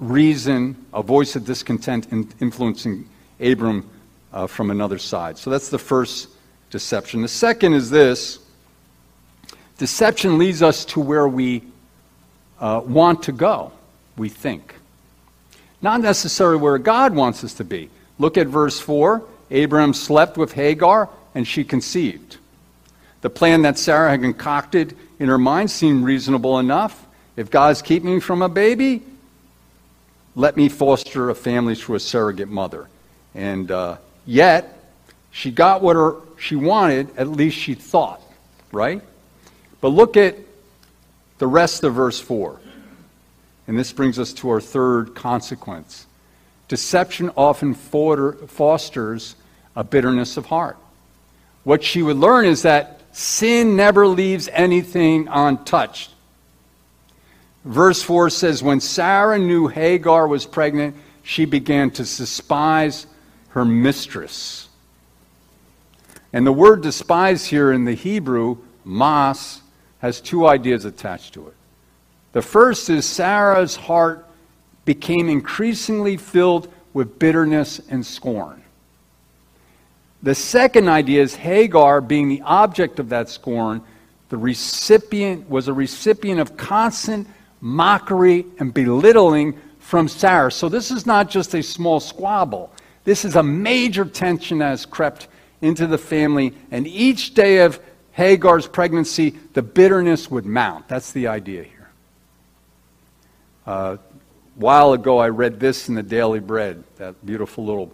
reason, 0.00 0.76
a 0.92 1.02
voice 1.02 1.36
of 1.36 1.44
discontent 1.44 2.10
in 2.12 2.28
influencing 2.40 3.08
Abram 3.40 3.88
uh, 4.32 4.46
from 4.46 4.70
another 4.70 4.98
side. 4.98 5.38
So 5.38 5.50
that's 5.50 5.68
the 5.68 5.78
first 5.78 6.28
deception. 6.70 7.22
The 7.22 7.28
second 7.28 7.74
is 7.74 7.90
this 7.90 8.38
deception 9.78 10.38
leads 10.38 10.62
us 10.62 10.84
to 10.86 11.00
where 11.00 11.28
we 11.28 11.62
uh, 12.60 12.82
want 12.84 13.22
to 13.24 13.32
go, 13.32 13.72
we 14.16 14.28
think. 14.28 14.74
Not 15.80 16.00
necessarily 16.00 16.58
where 16.58 16.78
God 16.78 17.14
wants 17.14 17.44
us 17.44 17.54
to 17.54 17.64
be. 17.64 17.90
Look 18.18 18.36
at 18.36 18.48
verse 18.48 18.80
4. 18.80 19.22
Abram 19.50 19.94
slept 19.94 20.36
with 20.36 20.52
Hagar, 20.52 21.08
and 21.34 21.46
she 21.46 21.64
conceived. 21.64 22.36
The 23.20 23.30
plan 23.30 23.62
that 23.62 23.78
Sarah 23.78 24.10
had 24.10 24.20
concocted 24.20 24.96
in 25.18 25.28
her 25.28 25.38
mind 25.38 25.70
seemed 25.70 26.04
reasonable 26.04 26.58
enough. 26.58 27.06
If 27.36 27.50
God's 27.50 27.82
keeping 27.82 28.14
me 28.14 28.20
from 28.20 28.42
a 28.42 28.48
baby, 28.48 29.02
let 30.38 30.56
me 30.56 30.68
foster 30.68 31.30
a 31.30 31.34
family 31.34 31.74
through 31.74 31.96
a 31.96 32.00
surrogate 32.00 32.48
mother. 32.48 32.88
And 33.34 33.68
uh, 33.72 33.96
yet, 34.24 34.84
she 35.32 35.50
got 35.50 35.82
what 35.82 35.96
her, 35.96 36.14
she 36.38 36.54
wanted, 36.54 37.10
at 37.16 37.26
least 37.28 37.56
she 37.56 37.74
thought, 37.74 38.22
right? 38.70 39.02
But 39.80 39.88
look 39.88 40.16
at 40.16 40.36
the 41.38 41.48
rest 41.48 41.82
of 41.82 41.94
verse 41.94 42.20
4. 42.20 42.60
And 43.66 43.76
this 43.76 43.92
brings 43.92 44.16
us 44.20 44.32
to 44.34 44.50
our 44.50 44.60
third 44.60 45.16
consequence. 45.16 46.06
Deception 46.68 47.32
often 47.36 47.74
fosters 47.74 49.34
a 49.74 49.82
bitterness 49.82 50.36
of 50.36 50.46
heart. 50.46 50.76
What 51.64 51.82
she 51.82 52.00
would 52.00 52.16
learn 52.16 52.46
is 52.46 52.62
that 52.62 53.02
sin 53.10 53.74
never 53.74 54.06
leaves 54.06 54.48
anything 54.52 55.26
untouched. 55.28 56.12
Verse 57.68 58.02
4 58.02 58.30
says, 58.30 58.62
When 58.62 58.80
Sarah 58.80 59.38
knew 59.38 59.68
Hagar 59.68 60.26
was 60.26 60.46
pregnant, 60.46 60.96
she 61.22 61.44
began 61.44 61.90
to 61.90 62.02
despise 62.02 63.06
her 63.50 63.62
mistress. 63.62 64.70
And 66.32 66.46
the 66.46 66.52
word 66.52 66.82
despise 66.82 67.44
here 67.44 67.70
in 67.70 67.84
the 67.84 67.92
Hebrew, 67.92 68.56
mas, 68.86 69.60
has 69.98 70.22
two 70.22 70.46
ideas 70.46 70.86
attached 70.86 71.34
to 71.34 71.48
it. 71.48 71.54
The 72.32 72.40
first 72.40 72.88
is 72.88 73.04
Sarah's 73.04 73.76
heart 73.76 74.26
became 74.86 75.28
increasingly 75.28 76.16
filled 76.16 76.72
with 76.94 77.18
bitterness 77.18 77.82
and 77.90 78.04
scorn. 78.04 78.62
The 80.22 80.34
second 80.34 80.88
idea 80.88 81.20
is 81.20 81.34
Hagar, 81.34 82.00
being 82.00 82.30
the 82.30 82.40
object 82.40 82.98
of 82.98 83.10
that 83.10 83.28
scorn, 83.28 83.82
the 84.30 84.38
recipient 84.38 85.50
was 85.50 85.68
a 85.68 85.74
recipient 85.74 86.40
of 86.40 86.56
constant 86.56 87.28
mockery 87.60 88.46
and 88.58 88.72
belittling 88.72 89.58
from 89.78 90.08
Sarah. 90.08 90.52
So 90.52 90.68
this 90.68 90.90
is 90.90 91.06
not 91.06 91.30
just 91.30 91.54
a 91.54 91.62
small 91.62 92.00
squabble. 92.00 92.70
This 93.04 93.24
is 93.24 93.36
a 93.36 93.42
major 93.42 94.04
tension 94.04 94.58
that 94.58 94.68
has 94.68 94.86
crept 94.86 95.28
into 95.60 95.86
the 95.86 95.98
family, 95.98 96.54
and 96.70 96.86
each 96.86 97.34
day 97.34 97.64
of 97.64 97.80
Hagar's 98.12 98.66
pregnancy, 98.66 99.30
the 99.54 99.62
bitterness 99.62 100.30
would 100.30 100.46
mount. 100.46 100.88
That's 100.88 101.12
the 101.12 101.28
idea 101.28 101.64
here. 101.64 101.90
A 103.66 103.70
uh, 103.70 103.96
while 104.54 104.92
ago, 104.92 105.18
I 105.18 105.28
read 105.28 105.60
this 105.60 105.88
in 105.88 105.94
the 105.94 106.02
Daily 106.02 106.40
Bread, 106.40 106.82
that 106.96 107.24
beautiful 107.24 107.64
little 107.64 107.92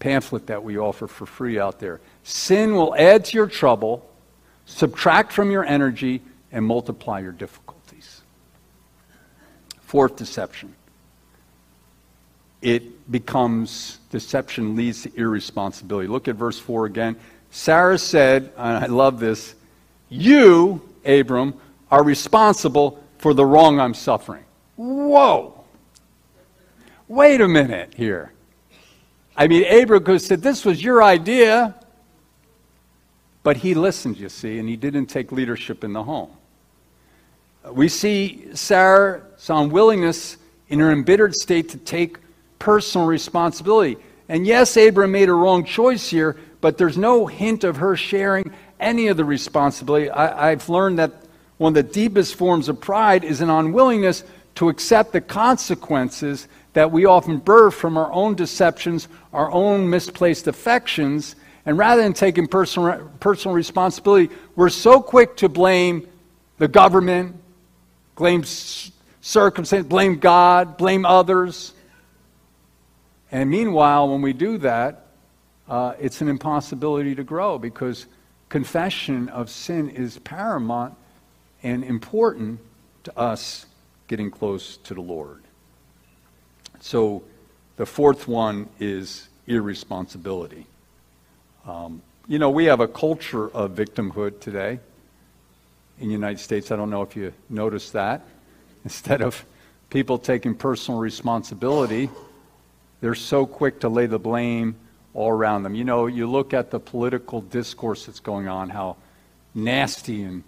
pamphlet 0.00 0.48
that 0.48 0.64
we 0.64 0.76
offer 0.76 1.06
for 1.06 1.26
free 1.26 1.60
out 1.60 1.78
there. 1.78 2.00
Sin 2.24 2.74
will 2.74 2.94
add 2.96 3.24
to 3.26 3.36
your 3.36 3.46
trouble, 3.46 4.04
subtract 4.66 5.32
from 5.32 5.52
your 5.52 5.64
energy, 5.64 6.20
and 6.50 6.64
multiply 6.64 7.20
your 7.20 7.30
difficulties. 7.30 7.81
Fourth 9.92 10.16
deception. 10.16 10.74
It 12.62 13.12
becomes, 13.12 13.98
deception 14.10 14.74
leads 14.74 15.02
to 15.02 15.14
irresponsibility. 15.14 16.08
Look 16.08 16.28
at 16.28 16.34
verse 16.34 16.58
4 16.58 16.86
again. 16.86 17.14
Sarah 17.50 17.98
said, 17.98 18.54
and 18.56 18.84
I 18.84 18.86
love 18.86 19.20
this, 19.20 19.54
You, 20.08 20.80
Abram, 21.04 21.52
are 21.90 22.02
responsible 22.02 23.04
for 23.18 23.34
the 23.34 23.44
wrong 23.44 23.78
I'm 23.78 23.92
suffering. 23.92 24.44
Whoa! 24.76 25.62
Wait 27.06 27.42
a 27.42 27.48
minute 27.48 27.92
here. 27.94 28.32
I 29.36 29.46
mean, 29.46 29.70
Abram 29.70 30.04
could 30.04 30.12
have 30.12 30.22
said, 30.22 30.40
This 30.40 30.64
was 30.64 30.82
your 30.82 31.02
idea. 31.02 31.74
But 33.42 33.58
he 33.58 33.74
listened, 33.74 34.16
you 34.16 34.30
see, 34.30 34.58
and 34.58 34.70
he 34.70 34.76
didn't 34.76 35.08
take 35.08 35.32
leadership 35.32 35.84
in 35.84 35.92
the 35.92 36.02
home. 36.02 36.30
We 37.70 37.88
see 37.88 38.54
Sarah's 38.54 39.48
unwillingness 39.48 40.36
in 40.68 40.80
her 40.80 40.90
embittered 40.90 41.34
state 41.34 41.68
to 41.70 41.78
take 41.78 42.18
personal 42.58 43.06
responsibility. 43.06 43.98
And 44.28 44.46
yes, 44.46 44.76
Abram 44.76 45.12
made 45.12 45.28
a 45.28 45.34
wrong 45.34 45.64
choice 45.64 46.08
here, 46.08 46.36
but 46.60 46.78
there's 46.78 46.96
no 46.96 47.26
hint 47.26 47.64
of 47.64 47.76
her 47.76 47.96
sharing 47.96 48.52
any 48.80 49.08
of 49.08 49.16
the 49.16 49.24
responsibility. 49.24 50.10
I, 50.10 50.50
have 50.50 50.68
learned 50.68 50.98
that 50.98 51.12
one 51.58 51.70
of 51.70 51.74
the 51.74 51.92
deepest 51.92 52.34
forms 52.34 52.68
of 52.68 52.80
pride 52.80 53.24
is 53.24 53.40
an 53.40 53.50
unwillingness 53.50 54.24
to 54.56 54.68
accept 54.68 55.12
the 55.12 55.20
consequences 55.20 56.48
that 56.72 56.90
we 56.90 57.04
often 57.04 57.38
birth 57.38 57.74
from 57.74 57.96
our 57.96 58.12
own 58.12 58.34
deceptions, 58.34 59.08
our 59.32 59.50
own 59.50 59.88
misplaced 59.88 60.46
affections. 60.46 61.36
And 61.66 61.78
rather 61.78 62.02
than 62.02 62.12
taking 62.12 62.48
personal, 62.48 63.10
personal 63.20 63.54
responsibility, 63.54 64.34
we're 64.56 64.70
so 64.70 65.00
quick 65.00 65.36
to 65.36 65.48
blame 65.48 66.08
the 66.58 66.68
government, 66.68 67.36
blame 68.16 68.44
circumstance, 69.20 69.86
blame 69.86 70.18
God, 70.18 70.76
blame 70.76 71.06
others. 71.06 71.72
And 73.30 73.48
meanwhile, 73.50 74.08
when 74.08 74.22
we 74.22 74.32
do 74.32 74.58
that, 74.58 75.06
uh, 75.68 75.94
it's 75.98 76.20
an 76.20 76.28
impossibility 76.28 77.14
to 77.14 77.24
grow 77.24 77.58
because 77.58 78.06
confession 78.48 79.28
of 79.30 79.48
sin 79.48 79.88
is 79.88 80.18
paramount 80.18 80.94
and 81.62 81.84
important 81.84 82.60
to 83.04 83.18
us 83.18 83.66
getting 84.08 84.30
close 84.30 84.76
to 84.78 84.94
the 84.94 85.00
Lord. 85.00 85.42
So 86.80 87.22
the 87.76 87.86
fourth 87.86 88.28
one 88.28 88.68
is 88.78 89.28
irresponsibility. 89.46 90.66
Um, 91.66 92.02
you 92.26 92.38
know, 92.38 92.50
we 92.50 92.66
have 92.66 92.80
a 92.80 92.88
culture 92.88 93.48
of 93.48 93.72
victimhood 93.72 94.40
today 94.40 94.80
in 96.02 96.08
the 96.08 96.12
United 96.12 96.40
States. 96.40 96.70
I 96.70 96.76
don't 96.76 96.90
know 96.90 97.02
if 97.02 97.16
you 97.16 97.32
noticed 97.48 97.92
that. 97.92 98.26
Instead 98.84 99.22
of 99.22 99.44
people 99.88 100.18
taking 100.18 100.54
personal 100.54 101.00
responsibility, 101.00 102.10
they're 103.00 103.14
so 103.14 103.46
quick 103.46 103.80
to 103.80 103.88
lay 103.88 104.06
the 104.06 104.18
blame 104.18 104.74
all 105.14 105.30
around 105.30 105.62
them. 105.62 105.74
You 105.74 105.84
know, 105.84 106.06
you 106.06 106.26
look 106.28 106.52
at 106.52 106.70
the 106.70 106.80
political 106.80 107.40
discourse 107.40 108.06
that's 108.06 108.20
going 108.20 108.48
on, 108.48 108.70
how 108.70 108.96
nasty, 109.54 110.22
and 110.22 110.42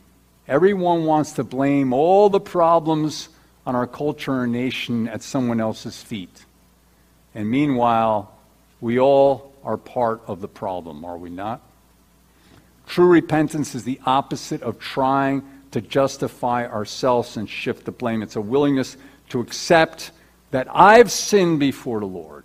everyone 0.49 1.05
wants 1.05 1.33
to 1.33 1.45
blame 1.45 1.93
all 1.93 2.29
the 2.29 2.41
problems 2.41 3.29
on 3.67 3.77
our 3.77 3.87
culture 3.87 4.43
and 4.43 4.53
nation 4.53 5.09
at 5.09 5.23
someone 5.23 5.61
else's 5.61 6.03
feet. 6.03 6.45
And 7.35 7.49
meanwhile, 7.49 8.37
we 8.81 8.99
all 8.99 9.53
are 9.63 9.77
part 9.77 10.23
of 10.27 10.41
the 10.41 10.49
problem, 10.49 11.05
are 11.05 11.17
we 11.17 11.31
not? 11.31 11.61
True 12.87 13.07
repentance 13.07 13.75
is 13.75 13.85
the 13.85 14.01
opposite 14.05 14.63
of 14.63 14.79
trying 14.79 15.43
to 15.71 15.81
justify 15.81 16.67
ourselves 16.67 17.37
and 17.37 17.49
shift 17.49 17.85
the 17.85 17.93
blame. 17.93 18.23
It's 18.23 18.37
a 18.37 18.41
willingness 18.41 18.97
to 19.31 19.41
accept 19.41 20.13
that 20.51 20.69
I've 20.71 21.11
sinned 21.11 21.59
before 21.59 22.01
the 22.01 22.07
Lord, 22.07 22.45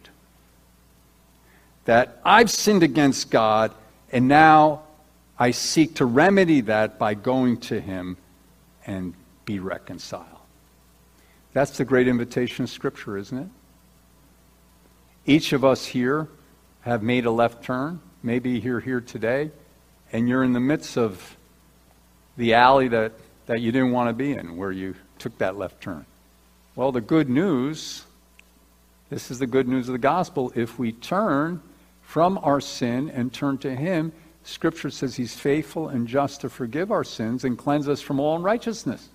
that 1.85 2.19
I've 2.25 2.49
sinned 2.49 2.81
against 2.81 3.29
God, 3.29 3.71
and 4.11 4.27
now 4.27 4.81
I 5.37 5.51
seek 5.51 5.95
to 5.95 6.05
remedy 6.05 6.61
that 6.61 6.97
by 6.97 7.13
going 7.13 7.57
to 7.61 7.79
Him 7.79 8.17
and 8.87 9.13
be 9.45 9.59
reconciled. 9.59 10.25
That's 11.53 11.77
the 11.77 11.85
great 11.85 12.07
invitation 12.07 12.63
of 12.63 12.69
Scripture, 12.69 13.17
isn't 13.17 13.37
it? 13.37 13.47
Each 15.25 15.53
of 15.53 15.63
us 15.63 15.85
here 15.85 16.27
have 16.81 17.03
made 17.03 17.25
a 17.25 17.31
left 17.31 17.63
turn. 17.63 17.99
Maybe 18.23 18.51
you're 18.51 18.79
here 18.79 19.01
today 19.01 19.51
and 20.11 20.27
you're 20.27 20.43
in 20.43 20.53
the 20.53 20.59
midst 20.59 20.97
of 20.97 21.37
the 22.37 22.53
alley 22.53 22.87
that, 22.87 23.13
that 23.45 23.61
you 23.61 23.71
didn't 23.71 23.91
want 23.91 24.09
to 24.09 24.13
be 24.13 24.33
in 24.33 24.57
where 24.57 24.71
you 24.71 24.95
took 25.17 25.37
that 25.39 25.57
left 25.57 25.81
turn. 25.81 26.05
Well, 26.75 26.91
the 26.91 27.01
good 27.01 27.29
news, 27.29 28.05
this 29.09 29.29
is 29.29 29.39
the 29.39 29.47
good 29.47 29.67
news 29.67 29.89
of 29.89 29.93
the 29.93 29.99
gospel. 29.99 30.51
If 30.55 30.79
we 30.79 30.91
turn 30.91 31.61
from 32.01 32.39
our 32.41 32.61
sin 32.61 33.09
and 33.09 33.33
turn 33.33 33.57
to 33.59 33.75
Him, 33.75 34.13
Scripture 34.43 34.89
says 34.89 35.15
He's 35.15 35.35
faithful 35.35 35.89
and 35.89 36.07
just 36.07 36.41
to 36.41 36.49
forgive 36.49 36.91
our 36.91 37.03
sins 37.03 37.43
and 37.43 37.57
cleanse 37.57 37.89
us 37.89 38.01
from 38.01 38.19
all 38.19 38.37
unrighteousness. 38.37 39.09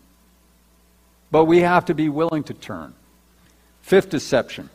But 1.30 1.46
we 1.46 1.60
have 1.60 1.86
to 1.86 1.94
be 1.94 2.08
willing 2.08 2.44
to 2.44 2.54
turn. 2.54 2.94
Fifth 3.82 4.10
deception. 4.10 4.70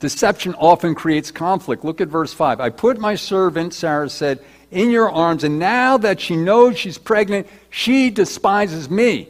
Deception 0.00 0.54
often 0.54 0.96
creates 0.96 1.30
conflict. 1.30 1.84
Look 1.84 2.00
at 2.00 2.08
verse 2.08 2.34
5. 2.34 2.60
I 2.60 2.70
put 2.70 2.98
my 2.98 3.14
servant, 3.14 3.72
Sarah 3.72 4.10
said, 4.10 4.44
in 4.72 4.90
your 4.90 5.10
arms, 5.10 5.44
and 5.44 5.58
now 5.58 5.98
that 5.98 6.20
she 6.20 6.34
knows 6.34 6.78
she's 6.78 6.98
pregnant, 6.98 7.46
she 7.70 8.10
despises 8.10 8.90
me. 8.90 9.28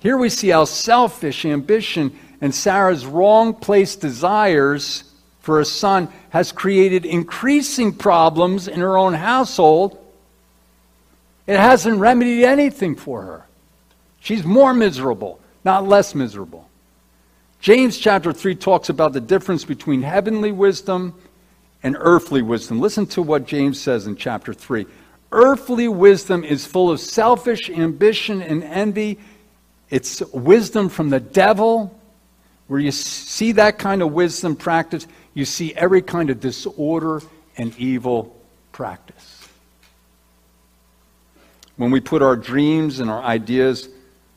Here 0.00 0.16
we 0.16 0.28
see 0.28 0.48
how 0.48 0.64
selfish 0.64 1.44
ambition 1.44 2.18
and 2.40 2.54
Sarah's 2.54 3.06
wrong 3.06 3.54
placed 3.54 4.00
desires 4.00 5.04
for 5.40 5.60
a 5.60 5.64
son 5.64 6.08
has 6.30 6.52
created 6.52 7.04
increasing 7.04 7.92
problems 7.92 8.66
in 8.66 8.80
her 8.80 8.96
own 8.96 9.14
household. 9.14 9.98
It 11.46 11.58
hasn't 11.58 12.00
remedied 12.00 12.44
anything 12.44 12.96
for 12.96 13.22
her. 13.22 13.46
She's 14.20 14.44
more 14.44 14.72
miserable, 14.72 15.38
not 15.64 15.86
less 15.86 16.14
miserable. 16.14 16.68
James 17.60 17.98
chapter 17.98 18.32
3 18.32 18.54
talks 18.56 18.88
about 18.88 19.12
the 19.12 19.20
difference 19.20 19.64
between 19.64 20.02
heavenly 20.02 20.52
wisdom 20.52 21.14
and 21.84 21.96
earthly 22.00 22.42
wisdom. 22.42 22.80
Listen 22.80 23.06
to 23.08 23.22
what 23.22 23.46
James 23.46 23.80
says 23.80 24.06
in 24.06 24.16
chapter 24.16 24.54
3. 24.54 24.86
Earthly 25.30 25.86
wisdom 25.86 26.42
is 26.42 26.66
full 26.66 26.90
of 26.90 26.98
selfish 26.98 27.68
ambition 27.68 28.40
and 28.40 28.64
envy. 28.64 29.18
It's 29.90 30.20
wisdom 30.32 30.88
from 30.88 31.10
the 31.10 31.20
devil. 31.20 32.00
Where 32.66 32.80
you 32.80 32.90
see 32.90 33.52
that 33.52 33.78
kind 33.78 34.02
of 34.02 34.12
wisdom 34.12 34.56
practice, 34.56 35.06
you 35.34 35.44
see 35.44 35.74
every 35.74 36.00
kind 36.00 36.30
of 36.30 36.40
disorder 36.40 37.20
and 37.58 37.76
evil 37.78 38.34
practice. 38.72 39.46
When 41.76 41.90
we 41.90 42.00
put 42.00 42.22
our 42.22 42.36
dreams 42.36 43.00
and 43.00 43.10
our 43.10 43.22
ideas 43.22 43.90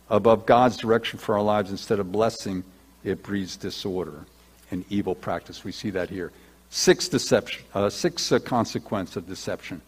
above 0.10 0.46
God's 0.46 0.76
direction 0.76 1.20
for 1.20 1.36
our 1.36 1.44
lives 1.44 1.72
instead 1.72 2.00
of 2.00 2.12
blessing, 2.12 2.66
it 3.06 3.24
breeds 3.24 3.56
disorder 3.56 4.26
and 4.70 4.84
evil 4.90 5.16
practice. 5.16 5.64
We 5.64 5.72
see 5.72 5.92
that 5.92 6.10
here. 6.10 6.34
Sixth 6.70 7.12
deception, 7.12 7.64
uh, 7.74 7.90
uh, 7.90 8.40
consequence 8.40 9.16
of 9.16 9.28
deception. 9.28 9.82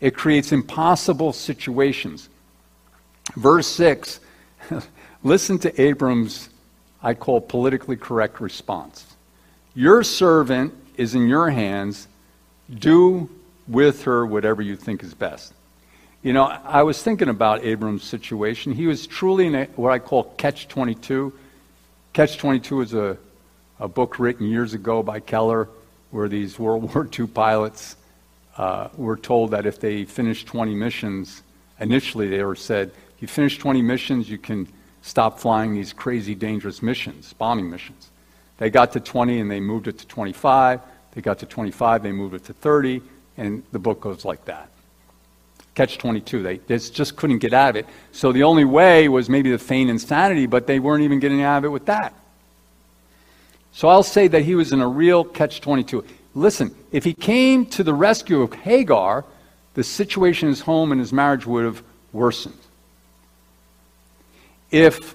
It 0.00 0.14
creates 0.14 0.52
impossible 0.52 1.32
situations. 1.32 2.28
Verse 3.34 3.66
6, 3.66 4.20
listen 5.22 5.58
to 5.58 5.80
Abram's, 5.80 6.48
I 7.02 7.14
call 7.14 7.40
politically 7.40 7.96
correct 7.96 8.40
response. 8.40 9.16
Your 9.74 10.02
servant 10.02 10.74
is 10.96 11.14
in 11.14 11.28
your 11.28 11.50
hands. 11.50 12.08
Do 12.72 13.28
with 13.68 14.04
her 14.04 14.24
whatever 14.24 14.62
you 14.62 14.76
think 14.76 15.02
is 15.02 15.12
best. 15.12 15.52
You 16.22 16.32
know, 16.32 16.44
I 16.44 16.82
was 16.82 17.02
thinking 17.02 17.28
about 17.28 17.64
Abram's 17.64 18.02
situation. 18.02 18.72
He 18.72 18.86
was 18.86 19.06
truly 19.06 19.46
in 19.46 19.54
a, 19.54 19.64
what 19.76 19.92
I 19.92 19.98
call 19.98 20.24
catch 20.36 20.66
22 20.68 21.32
Catch 22.16 22.38
22 22.38 22.80
is 22.80 22.94
a, 22.94 23.18
a 23.78 23.86
book 23.86 24.18
written 24.18 24.48
years 24.48 24.72
ago 24.72 25.02
by 25.02 25.20
Heller 25.28 25.68
where 26.10 26.28
these 26.28 26.58
World 26.58 26.94
War 26.94 27.08
II 27.18 27.26
pilots 27.26 27.96
uh, 28.56 28.88
were 28.96 29.16
told 29.16 29.50
that 29.50 29.66
if 29.66 29.80
they 29.80 30.04
finished 30.04 30.46
20 30.46 30.74
missions, 30.74 31.42
initially 31.80 32.28
they 32.28 32.42
were 32.42 32.56
said, 32.56 32.90
you 33.18 33.28
finish 33.28 33.58
20 33.58 33.82
missions, 33.82 34.28
you 34.28 34.38
can 34.38 34.68
stop 35.02 35.38
flying 35.38 35.74
these 35.74 35.92
crazy, 35.92 36.34
dangerous 36.34 36.82
missions, 36.82 37.32
bombing 37.34 37.70
missions. 37.70 38.10
They 38.58 38.70
got 38.70 38.92
to 38.92 39.00
20 39.00 39.40
and 39.40 39.50
they 39.50 39.60
moved 39.60 39.88
it 39.88 39.98
to 39.98 40.06
25. 40.06 40.80
They 41.12 41.20
got 41.20 41.38
to 41.38 41.46
25, 41.46 42.02
they 42.02 42.12
moved 42.12 42.34
it 42.34 42.44
to 42.44 42.52
30, 42.52 43.00
and 43.38 43.62
the 43.72 43.78
book 43.78 44.00
goes 44.00 44.24
like 44.24 44.44
that. 44.46 44.68
Catch 45.74 45.98
22. 45.98 46.42
They, 46.42 46.56
they 46.58 46.78
just 46.78 47.16
couldn't 47.16 47.38
get 47.38 47.52
out 47.52 47.70
of 47.70 47.76
it. 47.76 47.86
So 48.12 48.32
the 48.32 48.42
only 48.42 48.64
way 48.64 49.08
was 49.08 49.28
maybe 49.28 49.50
to 49.50 49.58
feign 49.58 49.88
insanity, 49.88 50.46
but 50.46 50.66
they 50.66 50.78
weren't 50.78 51.04
even 51.04 51.20
getting 51.20 51.42
out 51.42 51.58
of 51.58 51.64
it 51.64 51.68
with 51.68 51.86
that. 51.86 52.14
So 53.76 53.88
I'll 53.88 54.02
say 54.02 54.26
that 54.28 54.40
he 54.40 54.54
was 54.54 54.72
in 54.72 54.80
a 54.80 54.88
real 54.88 55.22
catch 55.22 55.60
22. 55.60 56.02
Listen, 56.34 56.74
if 56.92 57.04
he 57.04 57.12
came 57.12 57.66
to 57.66 57.84
the 57.84 57.92
rescue 57.92 58.40
of 58.40 58.54
Hagar, 58.54 59.22
the 59.74 59.84
situation 59.84 60.48
in 60.48 60.54
his 60.54 60.62
home 60.62 60.92
and 60.92 60.98
his 60.98 61.12
marriage 61.12 61.44
would 61.44 61.66
have 61.66 61.82
worsened. 62.10 62.56
If 64.70 65.14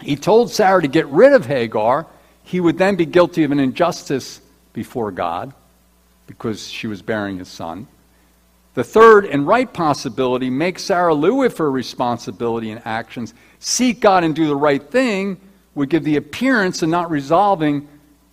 he 0.00 0.16
told 0.16 0.50
Sarah 0.50 0.80
to 0.80 0.88
get 0.88 1.06
rid 1.08 1.34
of 1.34 1.44
Hagar, 1.44 2.06
he 2.44 2.60
would 2.60 2.78
then 2.78 2.96
be 2.96 3.04
guilty 3.04 3.44
of 3.44 3.52
an 3.52 3.60
injustice 3.60 4.40
before 4.72 5.12
God 5.12 5.52
because 6.26 6.66
she 6.66 6.86
was 6.86 7.02
bearing 7.02 7.36
his 7.36 7.48
son. 7.48 7.88
The 8.72 8.84
third 8.84 9.26
and 9.26 9.46
right 9.46 9.70
possibility 9.70 10.48
make 10.48 10.78
Sarah 10.78 11.12
live 11.12 11.34
with 11.34 11.58
her 11.58 11.70
responsibility 11.70 12.70
and 12.70 12.80
actions, 12.86 13.34
seek 13.58 14.00
God 14.00 14.24
and 14.24 14.34
do 14.34 14.46
the 14.46 14.56
right 14.56 14.82
thing, 14.82 15.38
would 15.80 15.88
give 15.88 16.04
the 16.04 16.16
appearance 16.16 16.82
of 16.82 16.90
not 16.90 17.10
resolving, 17.10 17.88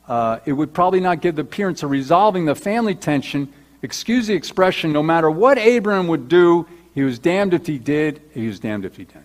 uh, 0.05 0.39
it 0.45 0.51
would 0.51 0.73
probably 0.73 0.99
not 0.99 1.21
give 1.21 1.38
the 1.38 1.43
appearance 1.43 1.81
of 1.81 1.89
resolving 1.89 2.43
the 2.43 2.53
family 2.53 2.93
tension. 2.93 3.53
Excuse 3.81 4.27
the 4.27 4.33
expression, 4.33 4.91
no 4.91 5.01
matter 5.01 5.31
what 5.31 5.57
Abraham 5.57 6.10
would 6.10 6.27
do, 6.27 6.67
he 6.93 7.03
was 7.03 7.19
damned 7.19 7.53
if 7.53 7.65
he 7.65 7.77
did, 7.77 8.21
he 8.33 8.47
was 8.47 8.60
damned 8.60 8.83
if 8.83 8.97
he 8.97 9.05
didn't. 9.05 9.23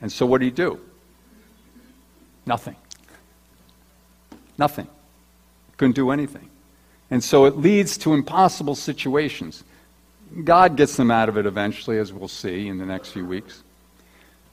And 0.00 0.10
so 0.10 0.24
what 0.24 0.38
did 0.38 0.46
he 0.46 0.50
do? 0.52 0.80
Nothing. 2.46 2.76
Nothing. 4.56 4.86
Couldn't 5.76 5.96
do 5.96 6.10
anything. 6.10 6.48
And 7.10 7.22
so 7.22 7.44
it 7.44 7.58
leads 7.58 7.98
to 7.98 8.14
impossible 8.14 8.74
situations. 8.74 9.64
God 10.44 10.76
gets 10.76 10.96
them 10.96 11.10
out 11.10 11.28
of 11.28 11.36
it 11.36 11.44
eventually, 11.44 11.98
as 11.98 12.10
we'll 12.10 12.26
see 12.26 12.68
in 12.68 12.78
the 12.78 12.86
next 12.86 13.10
few 13.10 13.26
weeks. 13.26 13.62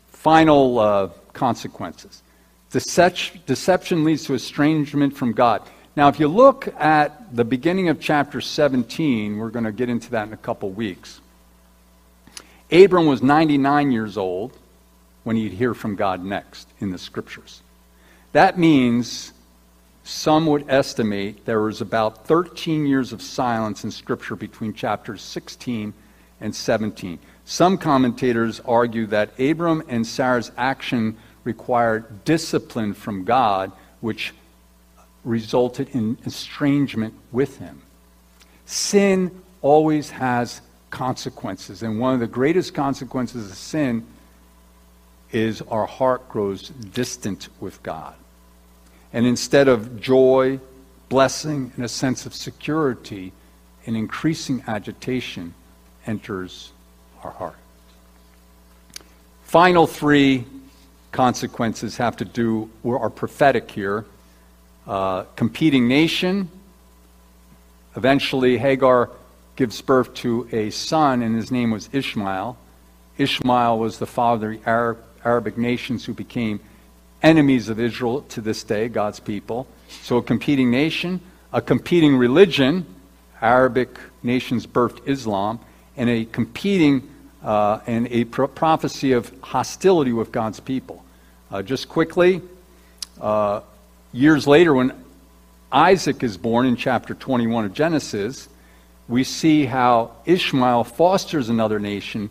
Final 0.09 0.79
uh, 0.79 1.09
consequences. 1.37 2.21
Deception 2.71 4.03
leads 4.03 4.25
to 4.25 4.33
estrangement 4.33 5.15
from 5.15 5.31
God. 5.31 5.61
Now, 5.95 6.09
if 6.09 6.19
you 6.19 6.27
look 6.27 6.67
at 6.77 7.35
the 7.35 7.45
beginning 7.45 7.87
of 7.87 7.99
chapter 7.99 8.41
17, 8.41 9.37
we're 9.37 9.49
going 9.49 9.65
to 9.65 9.71
get 9.71 9.87
into 9.87 10.11
that 10.11 10.27
in 10.27 10.33
a 10.33 10.37
couple 10.37 10.69
weeks. 10.69 11.21
Abram 12.71 13.05
was 13.05 13.23
99 13.23 13.91
years 13.91 14.17
old 14.17 14.57
when 15.23 15.37
he'd 15.37 15.53
hear 15.53 15.73
from 15.73 15.95
God 15.95 16.23
next 16.23 16.67
in 16.79 16.91
the 16.91 16.97
scriptures. 16.97 17.61
That 18.33 18.59
means 18.59 19.31
some 20.03 20.45
would 20.47 20.69
estimate 20.69 21.45
there 21.45 21.61
was 21.61 21.81
about 21.81 22.27
13 22.27 22.85
years 22.85 23.11
of 23.11 23.21
silence 23.21 23.83
in 23.83 23.91
Scripture 23.91 24.35
between 24.35 24.73
chapters 24.73 25.21
16 25.21 25.93
and 26.39 26.55
17. 26.55 27.19
Some 27.45 27.77
commentators 27.77 28.61
argue 28.65 29.05
that 29.07 29.37
Abram 29.39 29.83
and 29.87 30.05
Sarah's 30.05 30.51
action 30.57 31.17
required 31.47 32.25
discipline 32.25 32.93
from 32.93 33.23
God, 33.23 33.71
which 34.01 34.33
resulted 35.23 35.87
in 35.95 36.17
estrangement 36.25 37.13
with 37.31 37.57
him. 37.57 37.81
Sin 38.65 39.31
always 39.61 40.09
has 40.09 40.61
consequences, 40.89 41.83
and 41.83 41.99
one 41.99 42.13
of 42.13 42.19
the 42.19 42.27
greatest 42.27 42.73
consequences 42.73 43.49
of 43.49 43.57
sin 43.57 44.05
is 45.31 45.61
our 45.63 45.85
heart 45.85 46.27
grows 46.27 46.67
distant 46.69 47.47
with 47.61 47.81
God. 47.81 48.13
And 49.13 49.25
instead 49.25 49.69
of 49.69 50.01
joy, 50.01 50.59
blessing, 51.07 51.71
and 51.77 51.85
a 51.85 51.89
sense 51.89 52.25
of 52.25 52.33
security, 52.33 53.31
an 53.85 53.95
increasing 53.95 54.63
agitation 54.67 55.53
enters 56.05 56.73
our 57.23 57.31
heart. 57.31 57.55
Final 59.43 59.87
three 59.87 60.45
consequences 61.11 61.97
have 61.97 62.17
to 62.17 62.25
do, 62.25 62.69
or 62.83 62.99
are 62.99 63.09
prophetic 63.09 63.71
here. 63.71 64.05
Uh, 64.85 65.23
competing 65.35 65.87
nation. 65.87 66.49
Eventually, 67.95 68.57
Hagar 68.57 69.09
gives 69.55 69.81
birth 69.81 70.13
to 70.13 70.47
a 70.51 70.69
son, 70.69 71.21
and 71.21 71.35
his 71.35 71.51
name 71.51 71.71
was 71.71 71.89
Ishmael. 71.91 72.57
Ishmael 73.17 73.79
was 73.79 73.97
the 73.97 74.05
father 74.05 74.51
of 74.51 74.63
the 74.63 74.69
Arab, 74.69 75.03
Arabic 75.25 75.57
nations 75.57 76.05
who 76.05 76.13
became 76.13 76.59
enemies 77.23 77.67
of 77.67 77.79
Israel 77.79 78.21
to 78.29 78.41
this 78.41 78.63
day, 78.63 78.87
God's 78.87 79.19
people. 79.19 79.67
So 80.03 80.17
a 80.17 80.21
competing 80.21 80.69
nation, 80.69 81.19
a 81.51 81.61
competing 81.61 82.15
religion, 82.15 82.85
Arabic 83.41 83.97
nations 84.23 84.67
birthed 84.67 85.07
Islam, 85.07 85.59
and 85.95 86.09
a 86.09 86.25
competing 86.25 87.09
uh, 87.47 87.79
and 87.87 88.09
a 88.11 88.25
pro- 88.25 88.49
prophecy 88.49 89.13
of 89.13 89.31
hostility 89.39 90.11
with 90.11 90.33
God's 90.33 90.59
people. 90.59 91.01
Uh, 91.49 91.61
just 91.61 91.87
quickly, 91.87 92.41
uh, 93.21 93.61
years 94.11 94.45
later, 94.45 94.73
when 94.73 94.91
Isaac 95.71 96.23
is 96.23 96.35
born 96.35 96.65
in 96.65 96.75
chapter 96.75 97.13
21 97.13 97.63
of 97.63 97.73
Genesis, 97.73 98.49
we 99.07 99.23
see 99.23 99.63
how 99.63 100.11
Ishmael 100.25 100.83
fosters 100.83 101.47
another 101.47 101.79
nation. 101.79 102.29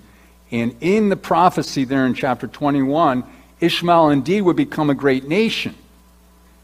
And 0.50 0.76
in 0.82 1.08
the 1.08 1.16
prophecy 1.16 1.84
there 1.84 2.04
in 2.04 2.12
chapter 2.12 2.46
21, 2.46 3.24
Ishmael 3.58 4.10
indeed 4.10 4.42
would 4.42 4.56
become 4.56 4.90
a 4.90 4.94
great 4.94 5.26
nation. 5.26 5.74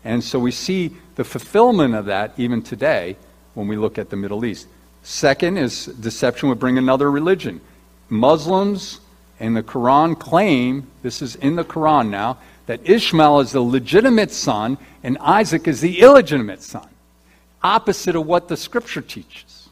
And 0.05 0.23
so 0.23 0.39
we 0.39 0.51
see 0.51 0.95
the 1.15 1.25
fulfillment 1.25 1.95
of 1.95 2.05
that 2.05 2.35
even 2.37 2.61
today 2.61 3.17
when 3.55 3.67
we 3.67 3.77
look 3.77 3.97
at 3.97 4.11
the 4.11 4.17
Middle 4.17 4.45
East. 4.45 4.67
Second 5.03 5.57
is 5.57 5.87
deception 5.87 6.51
would 6.51 6.59
bring 6.59 6.77
another 6.77 7.11
religion. 7.11 7.63
Muslims 8.13 9.01
and 9.41 9.57
the 9.57 9.63
Quran 9.63 10.19
claim, 10.19 10.87
this 11.03 11.23
is 11.23 11.35
in 11.37 11.57
the 11.57 11.65
Quran 11.65 12.11
now, 12.11 12.37
that 12.67 12.89
Ishmael 12.89 13.41
is 13.41 13.53
the 13.53 13.63
legitimate 13.63 14.31
son 14.31 14.77
and 15.03 15.17
Isaac 15.19 15.67
is 15.67 15.81
the 15.81 16.01
illegitimate 16.01 16.63
son, 16.63 16.89
opposite 17.63 18.15
of 18.15 18.27
what 18.27 18.49
the 18.49 18.57
scripture 18.57 19.01
teaches. 19.01 19.71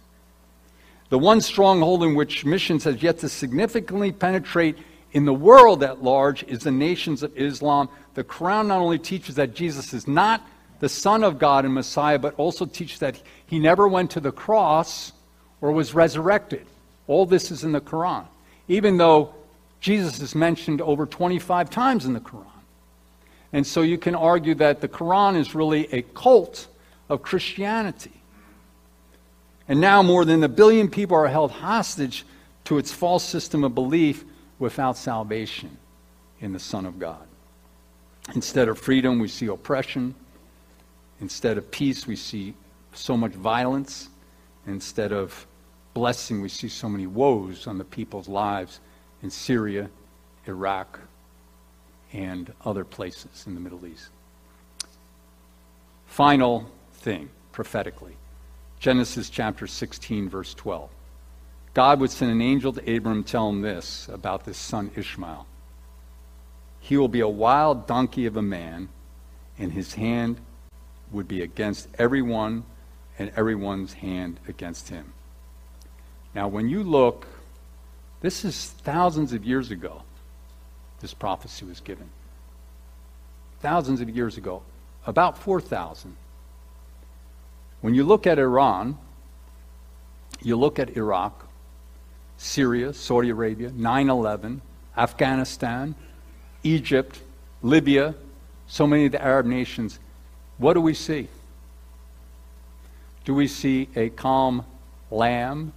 The 1.11 1.18
one 1.18 1.43
stronghold 1.43 2.03
in 2.03 2.14
which 2.14 2.47
missions 2.47 2.84
has 2.84 3.03
yet 3.03 3.18
to 3.18 3.28
significantly 3.28 4.11
penetrate 4.11 4.78
in 5.12 5.26
the 5.26 5.34
world 5.34 5.82
at 5.82 6.03
large 6.03 6.43
is 6.45 6.61
the 6.61 6.70
nations 6.70 7.22
of 7.22 7.36
Islam. 7.36 7.91
The 8.14 8.24
Quran 8.24 8.68
not 8.68 8.80
only 8.80 8.99
teaches 8.99 9.34
that 9.34 9.55
Jesus 9.55 9.93
is 9.93 10.09
not 10.09 10.43
the 10.78 10.88
Son 10.88 11.24
of 11.24 11.38
God 11.38 11.66
and 11.66 11.74
Messiah, 11.74 12.18
but 12.18 12.34
also 12.36 12.64
teaches 12.64 13.01
that 13.01 13.20
he 13.47 13.59
never 13.59 13.86
went 13.86 14.12
to 14.12 14.20
the 14.20 14.32
cross 14.32 15.12
or 15.61 15.72
was 15.72 15.93
resurrected. 15.95 16.66
All 17.11 17.26
this 17.26 17.50
is 17.50 17.64
in 17.64 17.72
the 17.72 17.80
Quran, 17.80 18.24
even 18.68 18.96
though 18.96 19.34
Jesus 19.80 20.20
is 20.20 20.36
mentioned 20.36 20.80
over 20.80 21.06
25 21.06 21.68
times 21.68 22.06
in 22.06 22.12
the 22.12 22.20
Quran. 22.20 22.46
And 23.52 23.66
so 23.66 23.82
you 23.82 23.98
can 23.98 24.14
argue 24.14 24.54
that 24.54 24.80
the 24.80 24.86
Quran 24.86 25.36
is 25.36 25.52
really 25.52 25.92
a 25.92 26.02
cult 26.02 26.68
of 27.08 27.20
Christianity. 27.20 28.12
And 29.66 29.80
now 29.80 30.04
more 30.04 30.24
than 30.24 30.44
a 30.44 30.48
billion 30.48 30.88
people 30.88 31.16
are 31.16 31.26
held 31.26 31.50
hostage 31.50 32.24
to 32.66 32.78
its 32.78 32.92
false 32.92 33.24
system 33.24 33.64
of 33.64 33.74
belief 33.74 34.24
without 34.61 34.96
salvation 34.96 35.78
in 36.40 36.52
the 36.52 36.61
Son 36.61 36.86
of 36.86 37.00
God. 37.00 37.26
Instead 38.36 38.68
of 38.68 38.78
freedom, 38.78 39.18
we 39.18 39.26
see 39.26 39.46
oppression. 39.46 40.14
Instead 41.20 41.58
of 41.58 41.72
peace, 41.72 42.06
we 42.06 42.14
see 42.14 42.54
so 42.92 43.16
much 43.16 43.32
violence. 43.32 44.11
Instead 44.68 45.12
of 45.12 45.48
blessing, 46.01 46.40
we 46.40 46.48
see 46.48 46.66
so 46.66 46.88
many 46.88 47.07
woes 47.07 47.66
on 47.66 47.76
the 47.76 47.84
people's 47.84 48.26
lives 48.26 48.80
in 49.22 49.28
Syria, 49.28 49.90
Iraq, 50.46 50.98
and 52.14 52.51
other 52.64 52.86
places 52.86 53.44
in 53.46 53.55
the 53.55 53.61
Middle 53.61 53.84
East. 53.84 54.09
Final 56.07 56.64
thing, 56.94 57.28
prophetically 57.53 58.16
Genesis 58.78 59.28
chapter 59.28 59.66
16, 59.66 60.30
verse 60.30 60.55
12. 60.55 60.88
God 61.74 62.01
would 62.01 62.11
send 62.11 62.30
an 62.30 62.40
angel 62.40 62.72
to 62.72 62.96
Abram, 62.96 63.22
tell 63.22 63.51
him 63.51 63.61
this 63.61 64.09
about 64.09 64.46
this 64.46 64.57
son 64.57 64.90
Ishmael. 64.96 65.46
He 66.80 66.96
will 66.96 67.09
be 67.09 67.20
a 67.20 67.28
wild 67.28 67.86
donkey 67.86 68.24
of 68.24 68.38
a 68.38 68.42
man, 68.42 68.88
and 69.59 69.70
his 69.70 69.92
hand 69.92 70.40
would 71.12 71.28
be 71.28 71.42
against 71.42 71.88
everyone, 71.98 72.64
and 73.18 73.30
everyone's 73.36 73.92
hand 73.92 74.40
against 74.48 74.88
him. 74.88 75.12
Now, 76.35 76.49
when 76.49 76.68
you 76.68 76.83
look, 76.83 77.26
this 78.20 78.45
is 78.45 78.66
thousands 78.66 79.33
of 79.33 79.45
years 79.45 79.70
ago, 79.70 80.03
this 81.01 81.14
prophecy 81.14 81.64
was 81.64 81.81
given. 81.81 82.09
Thousands 83.61 84.01
of 84.01 84.09
years 84.09 84.37
ago, 84.37 84.62
about 85.07 85.39
4,000. 85.39 86.16
When 87.81 87.95
you 87.95 88.05
look 88.05 88.26
at 88.26 88.39
Iran, 88.39 88.99
you 90.43 90.57
look 90.57 90.78
at 90.78 90.97
Iraq, 90.97 91.47
Syria, 92.37 92.93
Saudi 92.93 93.31
Arabia, 93.31 93.72
9 93.74 94.11
11, 94.11 94.62
Afghanistan, 94.97 95.95
Egypt, 96.62 97.20
Libya, 97.62 98.14
so 98.66 98.87
many 98.87 99.07
of 99.07 99.12
the 99.12 99.22
Arab 99.22 99.47
nations, 99.47 99.99
what 100.59 100.74
do 100.74 100.81
we 100.81 100.95
see? 100.95 101.28
Do 103.24 103.35
we 103.35 103.47
see 103.47 103.89
a 103.97 104.11
calm 104.11 104.64
lamb 105.11 105.72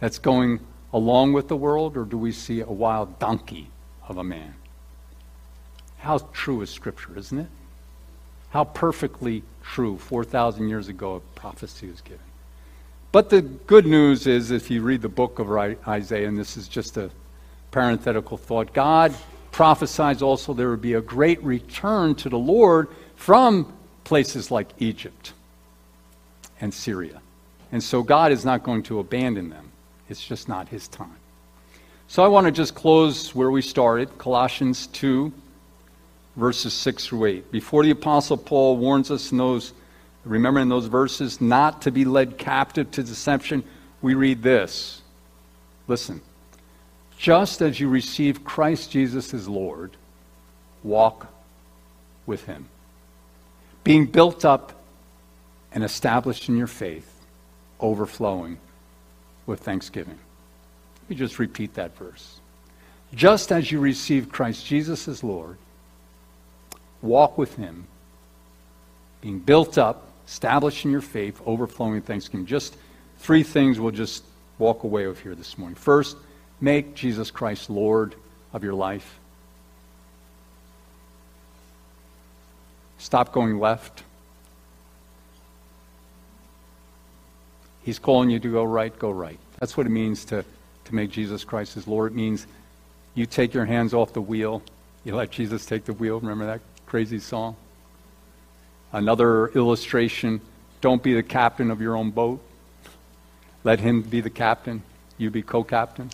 that's 0.00 0.18
going 0.18 0.60
along 0.92 1.32
with 1.32 1.48
the 1.48 1.56
world, 1.56 1.96
or 1.96 2.04
do 2.04 2.16
we 2.18 2.32
see 2.32 2.60
a 2.60 2.66
wild 2.66 3.18
donkey 3.18 3.70
of 4.08 4.18
a 4.18 4.24
man? 4.24 4.54
How 5.98 6.18
true 6.32 6.60
is 6.60 6.70
Scripture, 6.70 7.16
isn't 7.16 7.38
it? 7.38 7.48
How 8.50 8.64
perfectly 8.64 9.42
true 9.62 9.98
4,000 9.98 10.68
years 10.68 10.88
ago 10.88 11.16
a 11.16 11.20
prophecy 11.38 11.88
was 11.88 12.00
given. 12.00 12.20
But 13.10 13.30
the 13.30 13.42
good 13.42 13.86
news 13.86 14.26
is, 14.26 14.50
if 14.50 14.70
you 14.70 14.82
read 14.82 15.02
the 15.02 15.08
book 15.08 15.38
of 15.38 15.50
Isaiah, 15.50 16.28
and 16.28 16.36
this 16.36 16.56
is 16.56 16.68
just 16.68 16.96
a 16.96 17.10
parenthetical 17.70 18.36
thought, 18.36 18.72
God 18.72 19.14
prophesies 19.50 20.20
also 20.20 20.52
there 20.52 20.68
would 20.70 20.82
be 20.82 20.94
a 20.94 21.00
great 21.00 21.42
return 21.42 22.14
to 22.16 22.28
the 22.28 22.38
Lord 22.38 22.88
from 23.14 23.72
places 24.02 24.50
like 24.50 24.68
Egypt 24.78 25.32
and 26.60 26.74
Syria. 26.74 27.22
And 27.72 27.82
so 27.82 28.02
God 28.02 28.32
is 28.32 28.44
not 28.44 28.62
going 28.62 28.82
to 28.84 28.98
abandon 28.98 29.50
them. 29.50 29.70
It's 30.14 30.24
just 30.24 30.48
not 30.48 30.68
his 30.68 30.86
time. 30.86 31.16
So 32.06 32.22
I 32.22 32.28
want 32.28 32.46
to 32.46 32.52
just 32.52 32.76
close 32.76 33.34
where 33.34 33.50
we 33.50 33.60
started 33.60 34.16
Colossians 34.16 34.86
2, 34.86 35.32
verses 36.36 36.72
6 36.72 37.06
through 37.06 37.24
8. 37.24 37.50
Before 37.50 37.82
the 37.82 37.90
Apostle 37.90 38.36
Paul 38.36 38.76
warns 38.76 39.10
us 39.10 39.32
in 39.32 39.38
those, 39.38 39.72
remember 40.24 40.60
in 40.60 40.68
those 40.68 40.86
verses, 40.86 41.40
not 41.40 41.82
to 41.82 41.90
be 41.90 42.04
led 42.04 42.38
captive 42.38 42.92
to 42.92 43.02
deception, 43.02 43.64
we 44.02 44.14
read 44.14 44.40
this. 44.40 45.02
Listen. 45.88 46.20
Just 47.18 47.60
as 47.60 47.80
you 47.80 47.88
receive 47.88 48.44
Christ 48.44 48.92
Jesus 48.92 49.34
as 49.34 49.48
Lord, 49.48 49.96
walk 50.84 51.26
with 52.24 52.44
him. 52.46 52.68
Being 53.82 54.06
built 54.06 54.44
up 54.44 54.80
and 55.72 55.82
established 55.82 56.48
in 56.48 56.56
your 56.56 56.68
faith, 56.68 57.12
overflowing 57.80 58.58
with 59.46 59.60
thanksgiving. 59.60 60.18
Let 61.02 61.10
me 61.10 61.16
just 61.16 61.38
repeat 61.38 61.74
that 61.74 61.96
verse. 61.96 62.40
Just 63.14 63.52
as 63.52 63.70
you 63.70 63.78
receive 63.78 64.30
Christ 64.30 64.66
Jesus 64.66 65.06
as 65.06 65.22
Lord, 65.22 65.56
walk 67.02 67.38
with 67.38 67.54
him, 67.56 67.86
being 69.20 69.38
built 69.38 69.78
up, 69.78 70.08
established 70.26 70.84
in 70.84 70.90
your 70.90 71.00
faith, 71.00 71.40
overflowing 71.46 72.00
thanksgiving. 72.00 72.46
Just 72.46 72.76
three 73.18 73.42
things 73.42 73.78
we'll 73.78 73.90
just 73.90 74.24
walk 74.58 74.84
away 74.84 75.06
with 75.06 75.20
here 75.20 75.34
this 75.34 75.58
morning. 75.58 75.76
First, 75.76 76.16
make 76.60 76.94
Jesus 76.94 77.30
Christ 77.30 77.70
Lord 77.70 78.14
of 78.52 78.64
your 78.64 78.74
life. 78.74 79.18
Stop 82.98 83.32
going 83.32 83.58
left. 83.58 84.02
He's 87.84 87.98
calling 87.98 88.30
you 88.30 88.38
to 88.40 88.50
go 88.50 88.64
right, 88.64 88.98
go 88.98 89.10
right. 89.10 89.38
That's 89.60 89.76
what 89.76 89.86
it 89.86 89.90
means 89.90 90.24
to, 90.26 90.44
to 90.86 90.94
make 90.94 91.10
Jesus 91.10 91.44
Christ 91.44 91.74
his 91.74 91.86
Lord. 91.86 92.12
It 92.12 92.16
means 92.16 92.46
you 93.14 93.26
take 93.26 93.52
your 93.52 93.66
hands 93.66 93.92
off 93.92 94.14
the 94.14 94.22
wheel. 94.22 94.62
You 95.04 95.14
let 95.14 95.30
Jesus 95.30 95.66
take 95.66 95.84
the 95.84 95.92
wheel. 95.92 96.18
Remember 96.18 96.46
that 96.46 96.60
crazy 96.86 97.18
song? 97.18 97.56
Another 98.90 99.48
illustration 99.48 100.40
don't 100.80 101.02
be 101.02 101.14
the 101.14 101.22
captain 101.22 101.70
of 101.70 101.80
your 101.80 101.96
own 101.96 102.10
boat. 102.10 102.40
Let 103.64 103.80
him 103.80 104.02
be 104.02 104.20
the 104.20 104.30
captain. 104.30 104.82
You 105.18 105.30
be 105.30 105.42
co 105.42 105.62
captain. 105.62 106.10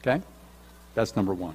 Okay? 0.00 0.22
That's 0.94 1.16
number 1.16 1.34
one. 1.34 1.54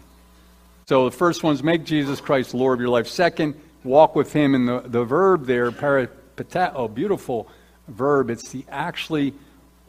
So 0.87 1.05
the 1.05 1.15
first 1.15 1.43
one 1.43 1.53
is 1.53 1.63
make 1.63 1.83
Jesus 1.83 2.21
Christ 2.21 2.53
Lord 2.53 2.77
of 2.77 2.81
your 2.81 2.89
life. 2.89 3.07
Second, 3.07 3.59
walk 3.83 4.15
with 4.15 4.33
him. 4.33 4.55
And 4.55 4.67
the, 4.67 4.79
the 4.85 5.03
verb 5.03 5.45
there, 5.45 5.71
peripateo, 5.71 6.71
oh, 6.75 6.87
beautiful 6.87 7.47
verb. 7.87 8.29
It's 8.29 8.49
the 8.49 8.65
actually 8.69 9.33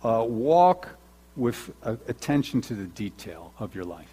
uh, 0.05 0.25
walk 0.27 0.89
with 1.37 1.71
uh, 1.83 1.97
attention 2.09 2.61
to 2.63 2.75
the 2.75 2.85
detail 2.85 3.53
of 3.59 3.75
your 3.75 3.85
life. 3.85 4.09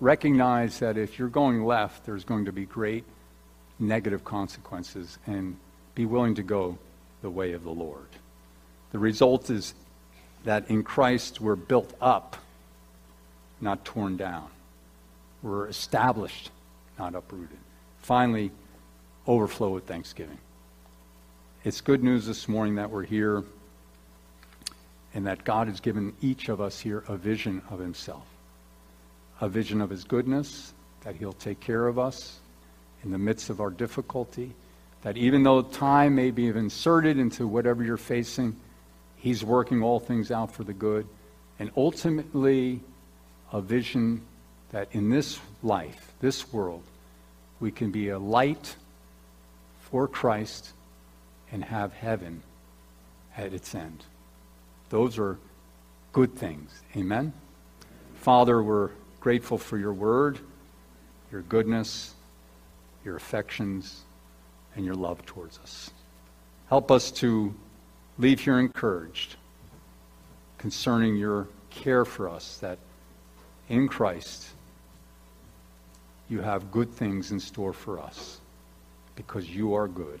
Recognize 0.00 0.78
that 0.80 0.98
if 0.98 1.18
you're 1.18 1.28
going 1.28 1.64
left, 1.64 2.04
there's 2.04 2.24
going 2.24 2.46
to 2.46 2.52
be 2.52 2.66
great 2.66 3.04
negative 3.82 4.24
consequences, 4.24 5.18
and 5.26 5.56
be 5.94 6.06
willing 6.06 6.34
to 6.36 6.42
go 6.42 6.78
the 7.20 7.30
way 7.30 7.52
of 7.52 7.64
the 7.64 7.70
Lord. 7.70 8.06
The 8.92 8.98
result 8.98 9.50
is 9.50 9.74
that 10.44 10.70
in 10.70 10.82
Christ 10.82 11.40
we're 11.40 11.56
built 11.56 11.92
up, 12.00 12.36
not 13.60 13.84
torn 13.84 14.16
down. 14.16 14.48
We're 15.42 15.68
established, 15.68 16.50
not 16.98 17.14
uprooted. 17.14 17.58
Finally, 18.00 18.50
overflow 19.26 19.70
with 19.70 19.84
thanksgiving. 19.84 20.38
It's 21.64 21.80
good 21.80 22.02
news 22.02 22.26
this 22.26 22.48
morning 22.48 22.74
that 22.74 22.90
we're 22.90 23.04
here 23.04 23.44
and 25.14 25.28
that 25.28 25.44
God 25.44 25.68
has 25.68 25.78
given 25.78 26.12
each 26.20 26.48
of 26.48 26.60
us 26.60 26.80
here 26.80 27.04
a 27.06 27.16
vision 27.16 27.62
of 27.70 27.78
Himself, 27.78 28.26
a 29.40 29.48
vision 29.48 29.80
of 29.80 29.88
His 29.88 30.02
goodness, 30.02 30.74
that 31.04 31.14
He'll 31.14 31.32
take 31.32 31.60
care 31.60 31.86
of 31.86 32.00
us 32.00 32.40
in 33.04 33.12
the 33.12 33.18
midst 33.18 33.48
of 33.48 33.60
our 33.60 33.70
difficulty, 33.70 34.50
that 35.02 35.16
even 35.16 35.44
though 35.44 35.62
time 35.62 36.16
may 36.16 36.32
be 36.32 36.48
inserted 36.48 37.16
into 37.16 37.46
whatever 37.46 37.84
you're 37.84 37.96
facing, 37.96 38.56
He's 39.14 39.44
working 39.44 39.84
all 39.84 40.00
things 40.00 40.32
out 40.32 40.52
for 40.52 40.64
the 40.64 40.72
good, 40.72 41.06
and 41.60 41.70
ultimately 41.76 42.80
a 43.52 43.60
vision 43.60 44.22
that 44.72 44.88
in 44.90 45.10
this 45.10 45.38
life, 45.62 46.12
this 46.20 46.52
world, 46.52 46.82
we 47.60 47.70
can 47.70 47.92
be 47.92 48.08
a 48.08 48.18
light 48.18 48.74
for 49.82 50.08
Christ 50.08 50.72
and 51.52 51.62
have 51.62 51.92
heaven 51.92 52.42
at 53.36 53.52
its 53.52 53.74
end. 53.74 54.04
Those 54.88 55.18
are 55.18 55.38
good 56.12 56.34
things. 56.34 56.82
Amen? 56.96 57.32
Father, 58.14 58.62
we're 58.62 58.90
grateful 59.20 59.58
for 59.58 59.78
your 59.78 59.92
word, 59.92 60.38
your 61.30 61.42
goodness, 61.42 62.14
your 63.04 63.16
affections, 63.16 64.02
and 64.74 64.84
your 64.84 64.94
love 64.94 65.24
towards 65.26 65.58
us. 65.58 65.90
Help 66.68 66.90
us 66.90 67.10
to 67.10 67.54
leave 68.18 68.40
here 68.40 68.58
encouraged 68.58 69.36
concerning 70.58 71.16
your 71.16 71.48
care 71.70 72.04
for 72.04 72.28
us, 72.28 72.58
that 72.58 72.78
in 73.68 73.88
Christ 73.88 74.48
you 76.28 76.40
have 76.40 76.70
good 76.70 76.92
things 76.92 77.32
in 77.32 77.40
store 77.40 77.72
for 77.72 77.98
us 77.98 78.40
because 79.16 79.50
you 79.50 79.74
are 79.74 79.88
good. 79.88 80.20